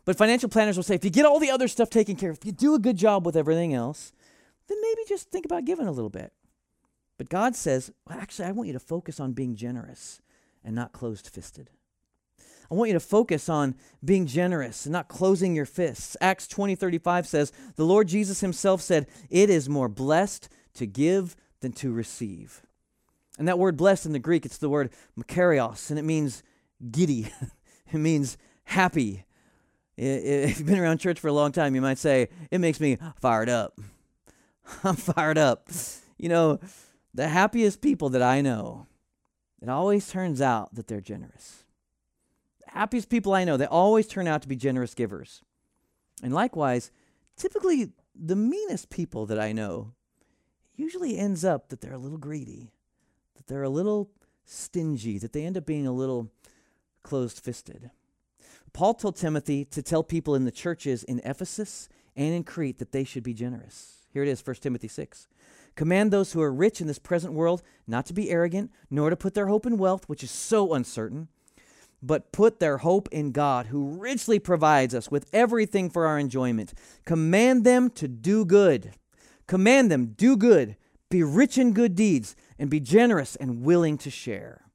But 0.06 0.16
financial 0.16 0.48
planners 0.48 0.76
will 0.76 0.84
say, 0.84 0.94
if 0.94 1.04
you 1.04 1.10
get 1.10 1.26
all 1.26 1.38
the 1.38 1.50
other 1.50 1.68
stuff 1.68 1.90
taken 1.90 2.16
care 2.16 2.30
of, 2.30 2.38
if 2.38 2.46
you 2.46 2.52
do 2.52 2.74
a 2.74 2.78
good 2.78 2.96
job 2.96 3.26
with 3.26 3.36
everything 3.36 3.74
else, 3.74 4.14
then 4.68 4.78
maybe 4.80 5.02
just 5.06 5.30
think 5.30 5.44
about 5.44 5.66
giving 5.66 5.86
a 5.86 5.92
little 5.92 6.08
bit. 6.08 6.32
But 7.18 7.28
God 7.28 7.54
says, 7.56 7.90
well, 8.06 8.18
actually, 8.18 8.46
I 8.46 8.52
want 8.52 8.68
you 8.68 8.72
to 8.72 8.80
focus 8.80 9.20
on 9.20 9.32
being 9.32 9.56
generous 9.56 10.22
and 10.64 10.74
not 10.74 10.92
closed 10.92 11.28
fisted. 11.28 11.68
I 12.70 12.74
want 12.74 12.88
you 12.88 12.94
to 12.94 13.00
focus 13.00 13.48
on 13.48 13.74
being 14.04 14.26
generous 14.26 14.84
and 14.84 14.92
not 14.92 15.08
closing 15.08 15.54
your 15.54 15.66
fists. 15.66 16.16
Acts 16.20 16.46
20 16.46 16.74
35 16.74 17.26
says, 17.26 17.52
The 17.76 17.84
Lord 17.84 18.08
Jesus 18.08 18.40
himself 18.40 18.82
said, 18.82 19.06
It 19.30 19.50
is 19.50 19.68
more 19.68 19.88
blessed 19.88 20.48
to 20.74 20.86
give 20.86 21.34
than 21.60 21.72
to 21.72 21.92
receive. 21.92 22.62
And 23.38 23.48
that 23.48 23.58
word 23.58 23.76
blessed 23.76 24.06
in 24.06 24.12
the 24.12 24.18
Greek, 24.18 24.44
it's 24.44 24.58
the 24.58 24.68
word 24.68 24.90
makarios, 25.18 25.90
and 25.90 25.98
it 25.98 26.04
means 26.04 26.42
giddy, 26.90 27.32
it 27.92 27.98
means 27.98 28.36
happy. 28.64 29.24
If 29.96 30.58
you've 30.58 30.68
been 30.68 30.78
around 30.78 30.98
church 30.98 31.18
for 31.18 31.28
a 31.28 31.32
long 31.32 31.50
time, 31.50 31.74
you 31.74 31.80
might 31.80 31.98
say, 31.98 32.28
It 32.50 32.58
makes 32.58 32.80
me 32.80 32.98
fired 33.20 33.48
up. 33.48 33.78
I'm 34.84 34.96
fired 34.96 35.38
up. 35.38 35.68
You 36.18 36.28
know, 36.28 36.60
the 37.18 37.26
happiest 37.26 37.80
people 37.80 38.10
that 38.10 38.22
I 38.22 38.40
know, 38.40 38.86
it 39.60 39.68
always 39.68 40.08
turns 40.08 40.40
out 40.40 40.72
that 40.76 40.86
they're 40.86 41.00
generous 41.00 41.64
The 42.64 42.70
happiest 42.70 43.08
people 43.08 43.34
I 43.34 43.42
know, 43.42 43.56
they 43.56 43.66
always 43.66 44.06
turn 44.06 44.28
out 44.28 44.40
to 44.42 44.48
be 44.48 44.54
generous 44.54 44.94
givers. 44.94 45.42
And 46.22 46.32
likewise, 46.32 46.92
typically 47.36 47.90
the 48.14 48.36
meanest 48.36 48.88
people 48.88 49.26
that 49.26 49.40
I 49.40 49.50
know 49.50 49.94
usually 50.76 51.18
ends 51.18 51.44
up 51.44 51.70
that 51.70 51.80
they're 51.80 51.92
a 51.92 51.98
little 51.98 52.18
greedy, 52.18 52.70
that 53.34 53.48
they're 53.48 53.64
a 53.64 53.68
little 53.68 54.12
stingy, 54.44 55.18
that 55.18 55.32
they 55.32 55.44
end 55.44 55.56
up 55.56 55.66
being 55.66 55.88
a 55.88 55.92
little 55.92 56.30
closed 57.02 57.40
fisted. 57.40 57.90
Paul 58.72 58.94
told 58.94 59.16
Timothy 59.16 59.64
to 59.64 59.82
tell 59.82 60.04
people 60.04 60.36
in 60.36 60.44
the 60.44 60.52
churches 60.52 61.02
in 61.02 61.20
Ephesus 61.24 61.88
and 62.14 62.32
in 62.32 62.44
Crete 62.44 62.78
that 62.78 62.92
they 62.92 63.02
should 63.02 63.24
be 63.24 63.34
generous. 63.34 64.06
Here 64.12 64.22
it 64.22 64.28
is, 64.28 64.46
1 64.46 64.54
Timothy 64.60 64.86
6. 64.86 65.26
Command 65.78 66.10
those 66.10 66.32
who 66.32 66.42
are 66.42 66.52
rich 66.52 66.80
in 66.80 66.88
this 66.88 66.98
present 66.98 67.32
world 67.32 67.62
not 67.86 68.04
to 68.06 68.12
be 68.12 68.30
arrogant, 68.30 68.72
nor 68.90 69.10
to 69.10 69.16
put 69.16 69.34
their 69.34 69.46
hope 69.46 69.64
in 69.64 69.78
wealth, 69.78 70.08
which 70.08 70.24
is 70.24 70.30
so 70.30 70.74
uncertain 70.74 71.28
but 72.02 72.32
put 72.32 72.60
their 72.60 72.78
hope 72.78 73.08
in 73.10 73.32
God, 73.32 73.66
who 73.66 73.98
richly 73.98 74.38
provides 74.38 74.94
us 74.94 75.10
with 75.10 75.28
everything 75.32 75.90
for 75.90 76.06
our 76.06 76.18
enjoyment. 76.18 76.72
Command 77.04 77.64
them 77.64 77.90
to 77.90 78.06
do 78.06 78.44
good. 78.44 78.92
Command 79.46 79.90
them, 79.90 80.14
do 80.16 80.36
good, 80.36 80.76
be 81.10 81.22
rich 81.22 81.58
in 81.58 81.72
good 81.72 81.94
deeds, 81.94 82.36
and 82.58 82.70
be 82.70 82.80
generous 82.80 83.34
and 83.36 83.62
willing 83.62 83.98
to 83.98 84.10
share. 84.10 84.66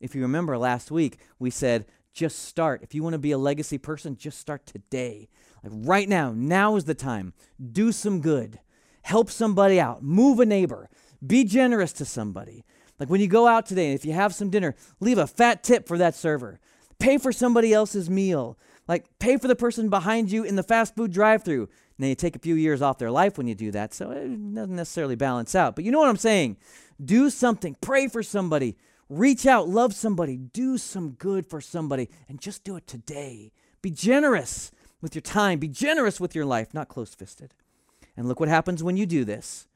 If 0.00 0.14
you 0.14 0.22
remember 0.22 0.58
last 0.58 0.90
week, 0.90 1.18
we 1.38 1.50
said, 1.50 1.86
just 2.12 2.40
start. 2.40 2.82
If 2.82 2.94
you 2.94 3.02
want 3.02 3.14
to 3.14 3.18
be 3.18 3.30
a 3.30 3.38
legacy 3.38 3.78
person, 3.78 4.16
just 4.16 4.38
start 4.38 4.66
today. 4.66 5.28
Like 5.62 5.72
right 5.86 6.08
now, 6.08 6.32
now 6.34 6.76
is 6.76 6.84
the 6.84 6.94
time. 6.94 7.32
Do 7.72 7.92
some 7.92 8.20
good. 8.20 8.58
Help 9.02 9.30
somebody 9.30 9.80
out. 9.80 10.02
Move 10.02 10.40
a 10.40 10.46
neighbor. 10.46 10.88
Be 11.24 11.44
generous 11.44 11.92
to 11.94 12.04
somebody. 12.04 12.64
Like 12.98 13.10
when 13.10 13.20
you 13.20 13.28
go 13.28 13.46
out 13.46 13.66
today, 13.66 13.92
if 13.92 14.04
you 14.04 14.12
have 14.12 14.34
some 14.34 14.50
dinner, 14.50 14.74
leave 15.00 15.18
a 15.18 15.26
fat 15.26 15.62
tip 15.62 15.86
for 15.86 15.98
that 15.98 16.14
server. 16.14 16.60
Pay 16.98 17.18
for 17.18 17.32
somebody 17.32 17.72
else's 17.72 18.08
meal. 18.08 18.58
Like 18.86 19.06
pay 19.18 19.36
for 19.36 19.48
the 19.48 19.56
person 19.56 19.88
behind 19.88 20.30
you 20.30 20.44
in 20.44 20.56
the 20.56 20.62
fast 20.62 20.94
food 20.94 21.12
drive 21.12 21.44
through. 21.44 21.68
Now 21.98 22.06
you 22.08 22.14
take 22.14 22.36
a 22.36 22.40
few 22.40 22.54
years 22.54 22.82
off 22.82 22.98
their 22.98 23.10
life 23.10 23.38
when 23.38 23.46
you 23.46 23.54
do 23.54 23.70
that, 23.72 23.94
so 23.94 24.10
it 24.10 24.54
doesn't 24.54 24.76
necessarily 24.76 25.16
balance 25.16 25.54
out. 25.54 25.76
But 25.76 25.84
you 25.84 25.92
know 25.92 26.00
what 26.00 26.08
I'm 26.08 26.16
saying? 26.16 26.56
Do 27.04 27.30
something, 27.30 27.76
pray 27.80 28.08
for 28.08 28.22
somebody, 28.22 28.76
reach 29.08 29.46
out, 29.46 29.68
love 29.68 29.94
somebody, 29.94 30.36
do 30.36 30.78
some 30.78 31.10
good 31.12 31.46
for 31.46 31.60
somebody, 31.60 32.08
and 32.28 32.40
just 32.40 32.64
do 32.64 32.76
it 32.76 32.86
today. 32.86 33.52
Be 33.82 33.90
generous 33.90 34.70
with 35.00 35.14
your 35.14 35.22
time, 35.22 35.58
be 35.58 35.68
generous 35.68 36.20
with 36.20 36.34
your 36.34 36.44
life, 36.44 36.72
not 36.72 36.88
close 36.88 37.14
fisted. 37.14 37.54
And 38.16 38.28
look 38.28 38.40
what 38.40 38.48
happens 38.48 38.82
when 38.82 38.96
you 38.96 39.06
do 39.06 39.24
this. 39.24 39.66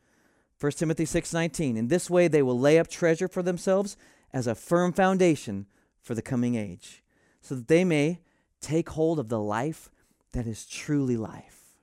1 0.58 0.72
Timothy 0.72 1.04
6:19 1.04 1.76
In 1.76 1.88
this 1.88 2.08
way 2.08 2.28
they 2.28 2.42
will 2.42 2.58
lay 2.58 2.78
up 2.78 2.88
treasure 2.88 3.28
for 3.28 3.42
themselves 3.42 3.96
as 4.32 4.46
a 4.46 4.54
firm 4.54 4.92
foundation 4.92 5.66
for 6.02 6.14
the 6.14 6.22
coming 6.22 6.54
age 6.54 7.02
so 7.40 7.54
that 7.54 7.68
they 7.68 7.84
may 7.84 8.20
take 8.60 8.90
hold 8.90 9.18
of 9.18 9.28
the 9.28 9.40
life 9.40 9.90
that 10.32 10.46
is 10.46 10.66
truly 10.66 11.16
life. 11.16 11.76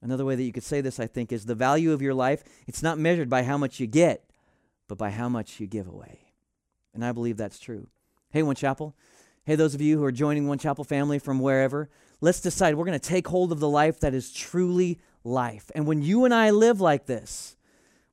Another 0.00 0.24
way 0.24 0.36
that 0.36 0.42
you 0.42 0.52
could 0.52 0.62
say 0.62 0.80
this 0.80 1.00
I 1.00 1.06
think 1.06 1.32
is 1.32 1.46
the 1.46 1.54
value 1.54 1.92
of 1.92 2.02
your 2.02 2.14
life 2.14 2.44
it's 2.66 2.82
not 2.82 2.98
measured 2.98 3.28
by 3.28 3.42
how 3.42 3.58
much 3.58 3.80
you 3.80 3.86
get 3.86 4.24
but 4.86 4.98
by 4.98 5.10
how 5.10 5.28
much 5.28 5.60
you 5.60 5.66
give 5.66 5.88
away. 5.88 6.32
And 6.94 7.04
I 7.04 7.12
believe 7.12 7.36
that's 7.36 7.58
true. 7.58 7.88
Hey 8.30 8.42
One 8.42 8.54
Chapel, 8.54 8.94
hey 9.44 9.54
those 9.54 9.74
of 9.74 9.80
you 9.80 9.98
who 9.98 10.04
are 10.04 10.12
joining 10.12 10.46
One 10.46 10.58
Chapel 10.58 10.84
family 10.84 11.18
from 11.18 11.40
wherever, 11.40 11.88
let's 12.20 12.40
decide 12.40 12.74
we're 12.74 12.84
going 12.84 12.98
to 12.98 13.08
take 13.08 13.28
hold 13.28 13.50
of 13.50 13.60
the 13.60 13.68
life 13.68 13.98
that 14.00 14.14
is 14.14 14.32
truly 14.32 14.98
life. 15.28 15.70
And 15.74 15.86
when 15.86 16.02
you 16.02 16.24
and 16.24 16.34
I 16.34 16.50
live 16.50 16.80
like 16.80 17.06
this, 17.06 17.56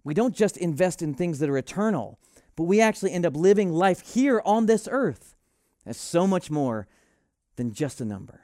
we 0.04 0.14
don't 0.14 0.36
just 0.36 0.58
invest 0.58 1.02
in 1.02 1.14
things 1.14 1.40
that 1.40 1.50
are 1.50 1.58
eternal, 1.58 2.20
but 2.56 2.64
we 2.64 2.80
actually 2.80 3.12
end 3.12 3.26
up 3.26 3.36
living 3.36 3.72
life 3.72 4.14
here 4.14 4.42
on 4.46 4.66
this 4.66 4.88
earth. 4.92 5.36
as 5.86 5.98
so 5.98 6.26
much 6.26 6.50
more 6.50 6.88
than 7.58 7.72
just 7.72 8.02
a 8.02 8.06
number. 8.06 8.42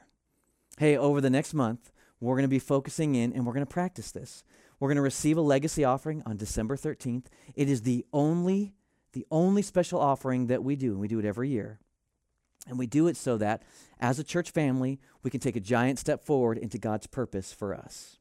Hey, 0.77 0.95
over 0.95 1.21
the 1.21 1.29
next 1.29 1.53
month, 1.53 1.91
we're 2.19 2.35
going 2.35 2.43
to 2.43 2.47
be 2.47 2.59
focusing 2.59 3.15
in 3.15 3.33
and 3.33 3.45
we're 3.45 3.53
going 3.53 3.65
to 3.65 3.71
practice 3.71 4.11
this. 4.11 4.43
We're 4.79 4.89
going 4.89 4.97
to 4.97 5.01
receive 5.01 5.37
a 5.37 5.41
legacy 5.41 5.83
offering 5.83 6.23
on 6.25 6.37
December 6.37 6.75
13th. 6.75 7.25
It 7.55 7.69
is 7.69 7.81
the 7.81 8.05
only 8.13 8.73
the 9.13 9.25
only 9.29 9.61
special 9.61 9.99
offering 9.99 10.47
that 10.47 10.63
we 10.63 10.75
do, 10.77 10.91
and 10.91 10.99
we 11.01 11.07
do 11.09 11.19
it 11.19 11.25
every 11.25 11.49
year. 11.49 11.79
And 12.67 12.79
we 12.79 12.87
do 12.87 13.07
it 13.07 13.17
so 13.17 13.37
that 13.37 13.63
as 13.99 14.19
a 14.19 14.23
church 14.23 14.51
family, 14.51 14.99
we 15.23 15.29
can 15.29 15.39
take 15.39 15.55
a 15.55 15.59
giant 15.59 15.99
step 15.99 16.23
forward 16.23 16.57
into 16.57 16.77
God's 16.77 17.07
purpose 17.07 17.51
for 17.51 17.73
us. 17.73 18.19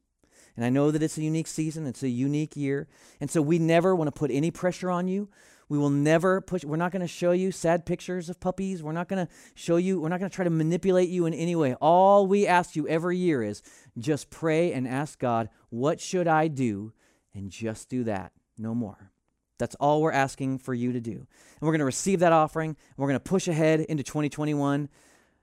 And 0.56 0.64
I 0.64 0.70
know 0.70 0.90
that 0.90 1.02
it's 1.02 1.18
a 1.18 1.22
unique 1.22 1.46
season, 1.46 1.86
it's 1.86 2.02
a 2.02 2.08
unique 2.08 2.56
year. 2.56 2.88
And 3.20 3.30
so 3.30 3.40
we 3.42 3.58
never 3.58 3.94
want 3.94 4.08
to 4.08 4.18
put 4.18 4.30
any 4.30 4.50
pressure 4.50 4.90
on 4.90 5.08
you. 5.08 5.28
We 5.68 5.78
will 5.78 5.90
never 5.90 6.40
push, 6.40 6.64
we're 6.64 6.76
not 6.76 6.90
going 6.90 7.02
to 7.02 7.08
show 7.08 7.30
you 7.30 7.52
sad 7.52 7.86
pictures 7.86 8.28
of 8.28 8.40
puppies. 8.40 8.82
We're 8.82 8.90
not 8.90 9.08
going 9.08 9.24
to 9.24 9.32
show 9.54 9.76
you, 9.76 10.00
we're 10.00 10.08
not 10.08 10.18
going 10.18 10.28
to 10.28 10.34
try 10.34 10.44
to 10.44 10.50
manipulate 10.50 11.08
you 11.08 11.26
in 11.26 11.34
any 11.34 11.54
way. 11.54 11.74
All 11.74 12.26
we 12.26 12.44
ask 12.46 12.74
you 12.74 12.88
every 12.88 13.16
year 13.16 13.42
is 13.42 13.62
just 13.96 14.30
pray 14.30 14.72
and 14.72 14.88
ask 14.88 15.20
God, 15.20 15.48
what 15.68 16.00
should 16.00 16.26
I 16.26 16.48
do? 16.48 16.92
And 17.32 17.50
just 17.50 17.88
do 17.88 18.02
that, 18.04 18.32
no 18.58 18.74
more. 18.74 19.12
That's 19.60 19.76
all 19.76 20.02
we're 20.02 20.10
asking 20.10 20.58
for 20.58 20.74
you 20.74 20.92
to 20.92 21.00
do. 21.00 21.12
And 21.12 21.60
we're 21.60 21.72
going 21.72 21.80
to 21.80 21.84
receive 21.84 22.18
that 22.20 22.32
offering. 22.32 22.76
We're 22.96 23.06
going 23.06 23.20
to 23.20 23.30
push 23.30 23.46
ahead 23.46 23.80
into 23.80 24.02
2021 24.02 24.88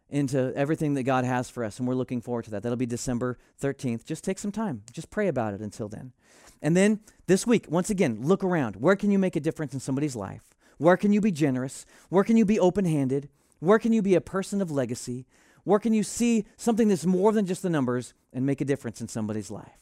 into 0.10 0.54
everything 0.56 0.93
that 0.93 1.04
God 1.04 1.26
has 1.26 1.50
for 1.50 1.63
us. 1.63 1.80
And 1.80 1.88
we're 1.88 1.96
looking 1.96 2.22
forward 2.22 2.46
to 2.46 2.52
that. 2.52 2.63
That'll 2.63 2.78
be 2.78 2.86
December 2.86 3.38
13th. 3.62 4.06
Just 4.06 4.24
take 4.24 4.39
some 4.39 4.52
time. 4.52 4.84
Just 4.91 5.10
pray 5.10 5.28
about 5.28 5.54
it 5.54 5.62
until 5.62 5.89
then. 5.89 6.13
And 6.62 6.76
then 6.76 7.02
this 7.28 7.46
week, 7.46 7.65
once 7.70 7.89
again, 7.89 8.20
look 8.22 8.43
around. 8.43 8.78
Where 8.78 8.96
can 8.96 9.12
you 9.12 9.20
make 9.20 9.36
a 9.36 9.41
difference 9.41 9.74
in 9.74 9.80
somebody's 9.80 10.15
life? 10.15 10.43
Where 10.78 10.98
can 10.98 11.12
you 11.12 11.22
be 11.22 11.32
generous? 11.32 11.86
Where 12.10 12.24
can 12.24 12.38
you 12.38 12.46
be 12.46 12.60
open 12.60 12.86
handed? 12.86 13.30
Where 13.60 13.80
can 13.80 13.93
you 13.93 14.02
be 14.02 14.15
a 14.15 14.22
person 14.22 14.62
of 14.62 14.72
legacy? 14.72 15.26
Where 15.63 15.80
can 15.80 15.93
you 15.93 16.04
see 16.04 16.46
something 16.56 16.88
that's 16.88 17.06
more 17.06 17.32
than 17.32 17.46
just 17.46 17.62
the 17.62 17.70
numbers 17.70 18.13
and 18.32 18.46
make 18.46 18.62
a 18.62 18.65
difference 18.65 19.02
in 19.02 19.08
somebody's 19.08 19.52
life? 19.52 19.78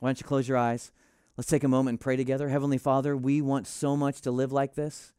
Why 0.00 0.08
don't 0.08 0.20
you 0.20 0.26
close 0.26 0.46
your 0.46 0.58
eyes? 0.58 0.92
Let's 1.36 1.48
take 1.48 1.64
a 1.64 1.68
moment 1.68 1.94
and 1.94 2.00
pray 2.00 2.16
together. 2.16 2.48
Heavenly 2.48 2.78
Father, 2.78 3.16
we 3.16 3.40
want 3.40 3.66
so 3.66 3.96
much 3.96 4.20
to 4.22 4.30
live 4.30 4.52
like 4.52 4.74
this. 4.74 5.12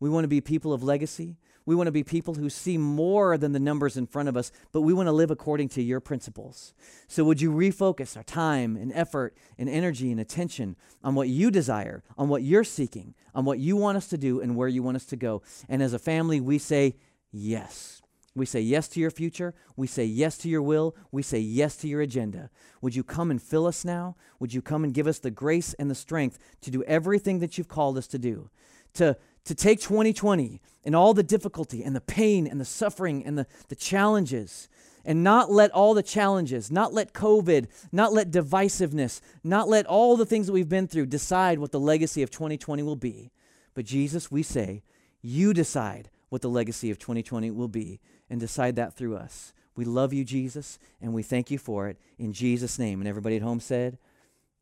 We 0.00 0.08
want 0.08 0.24
to 0.24 0.28
be 0.28 0.40
people 0.40 0.72
of 0.72 0.82
legacy. 0.82 1.36
We 1.66 1.74
want 1.74 1.86
to 1.86 1.92
be 1.92 2.04
people 2.04 2.34
who 2.34 2.50
see 2.50 2.76
more 2.76 3.38
than 3.38 3.52
the 3.52 3.60
numbers 3.60 3.96
in 3.96 4.06
front 4.06 4.28
of 4.28 4.36
us, 4.36 4.52
but 4.72 4.82
we 4.82 4.92
want 4.92 5.06
to 5.06 5.12
live 5.12 5.30
according 5.30 5.70
to 5.70 5.82
your 5.82 6.00
principles. 6.00 6.74
So, 7.08 7.24
would 7.24 7.40
you 7.40 7.50
refocus 7.50 8.16
our 8.16 8.22
time 8.22 8.76
and 8.76 8.92
effort 8.92 9.34
and 9.58 9.68
energy 9.68 10.10
and 10.10 10.20
attention 10.20 10.76
on 11.02 11.14
what 11.14 11.28
you 11.28 11.50
desire, 11.50 12.02
on 12.18 12.28
what 12.28 12.42
you're 12.42 12.64
seeking, 12.64 13.14
on 13.34 13.44
what 13.44 13.58
you 13.58 13.76
want 13.76 13.96
us 13.96 14.08
to 14.08 14.18
do, 14.18 14.40
and 14.40 14.56
where 14.56 14.68
you 14.68 14.82
want 14.82 14.96
us 14.96 15.06
to 15.06 15.16
go? 15.16 15.42
And 15.68 15.82
as 15.82 15.94
a 15.94 15.98
family, 15.98 16.40
we 16.40 16.58
say 16.58 16.96
yes. 17.32 18.02
We 18.36 18.46
say 18.46 18.60
yes 18.60 18.88
to 18.88 19.00
your 19.00 19.12
future. 19.12 19.54
We 19.76 19.86
say 19.86 20.04
yes 20.04 20.36
to 20.38 20.48
your 20.48 20.62
will. 20.62 20.96
We 21.12 21.22
say 21.22 21.38
yes 21.38 21.76
to 21.78 21.88
your 21.88 22.00
agenda. 22.00 22.50
Would 22.80 22.96
you 22.96 23.04
come 23.04 23.30
and 23.30 23.40
fill 23.40 23.66
us 23.66 23.84
now? 23.84 24.16
Would 24.40 24.52
you 24.52 24.60
come 24.60 24.82
and 24.82 24.92
give 24.92 25.06
us 25.06 25.20
the 25.20 25.30
grace 25.30 25.72
and 25.74 25.88
the 25.88 25.94
strength 25.94 26.38
to 26.62 26.70
do 26.70 26.82
everything 26.82 27.38
that 27.38 27.56
you've 27.56 27.68
called 27.68 27.96
us 27.96 28.08
to 28.08 28.18
do? 28.18 28.50
To 28.94 29.16
to 29.44 29.54
take 29.54 29.80
2020 29.80 30.60
and 30.84 30.96
all 30.96 31.14
the 31.14 31.22
difficulty 31.22 31.82
and 31.82 31.94
the 31.94 32.00
pain 32.00 32.46
and 32.46 32.60
the 32.60 32.64
suffering 32.64 33.24
and 33.24 33.38
the, 33.38 33.46
the 33.68 33.76
challenges 33.76 34.68
and 35.04 35.22
not 35.22 35.50
let 35.50 35.70
all 35.72 35.92
the 35.92 36.02
challenges, 36.02 36.70
not 36.70 36.94
let 36.94 37.12
COVID, 37.12 37.66
not 37.92 38.12
let 38.12 38.30
divisiveness, 38.30 39.20
not 39.42 39.68
let 39.68 39.86
all 39.86 40.16
the 40.16 40.26
things 40.26 40.46
that 40.46 40.52
we've 40.52 40.68
been 40.68 40.88
through 40.88 41.06
decide 41.06 41.58
what 41.58 41.72
the 41.72 41.80
legacy 41.80 42.22
of 42.22 42.30
2020 42.30 42.82
will 42.82 42.96
be. 42.96 43.30
But 43.74 43.84
Jesus, 43.84 44.30
we 44.30 44.42
say, 44.42 44.82
you 45.20 45.52
decide 45.52 46.08
what 46.30 46.42
the 46.42 46.48
legacy 46.48 46.90
of 46.90 46.98
2020 46.98 47.50
will 47.50 47.68
be 47.68 48.00
and 48.30 48.40
decide 48.40 48.76
that 48.76 48.96
through 48.96 49.16
us. 49.16 49.52
We 49.76 49.84
love 49.84 50.12
you, 50.12 50.24
Jesus, 50.24 50.78
and 51.00 51.12
we 51.12 51.22
thank 51.22 51.50
you 51.50 51.58
for 51.58 51.88
it 51.88 51.98
in 52.18 52.32
Jesus' 52.32 52.78
name. 52.78 53.00
And 53.00 53.08
everybody 53.08 53.36
at 53.36 53.42
home 53.42 53.60
said, 53.60 53.98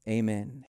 Amen. 0.09 0.61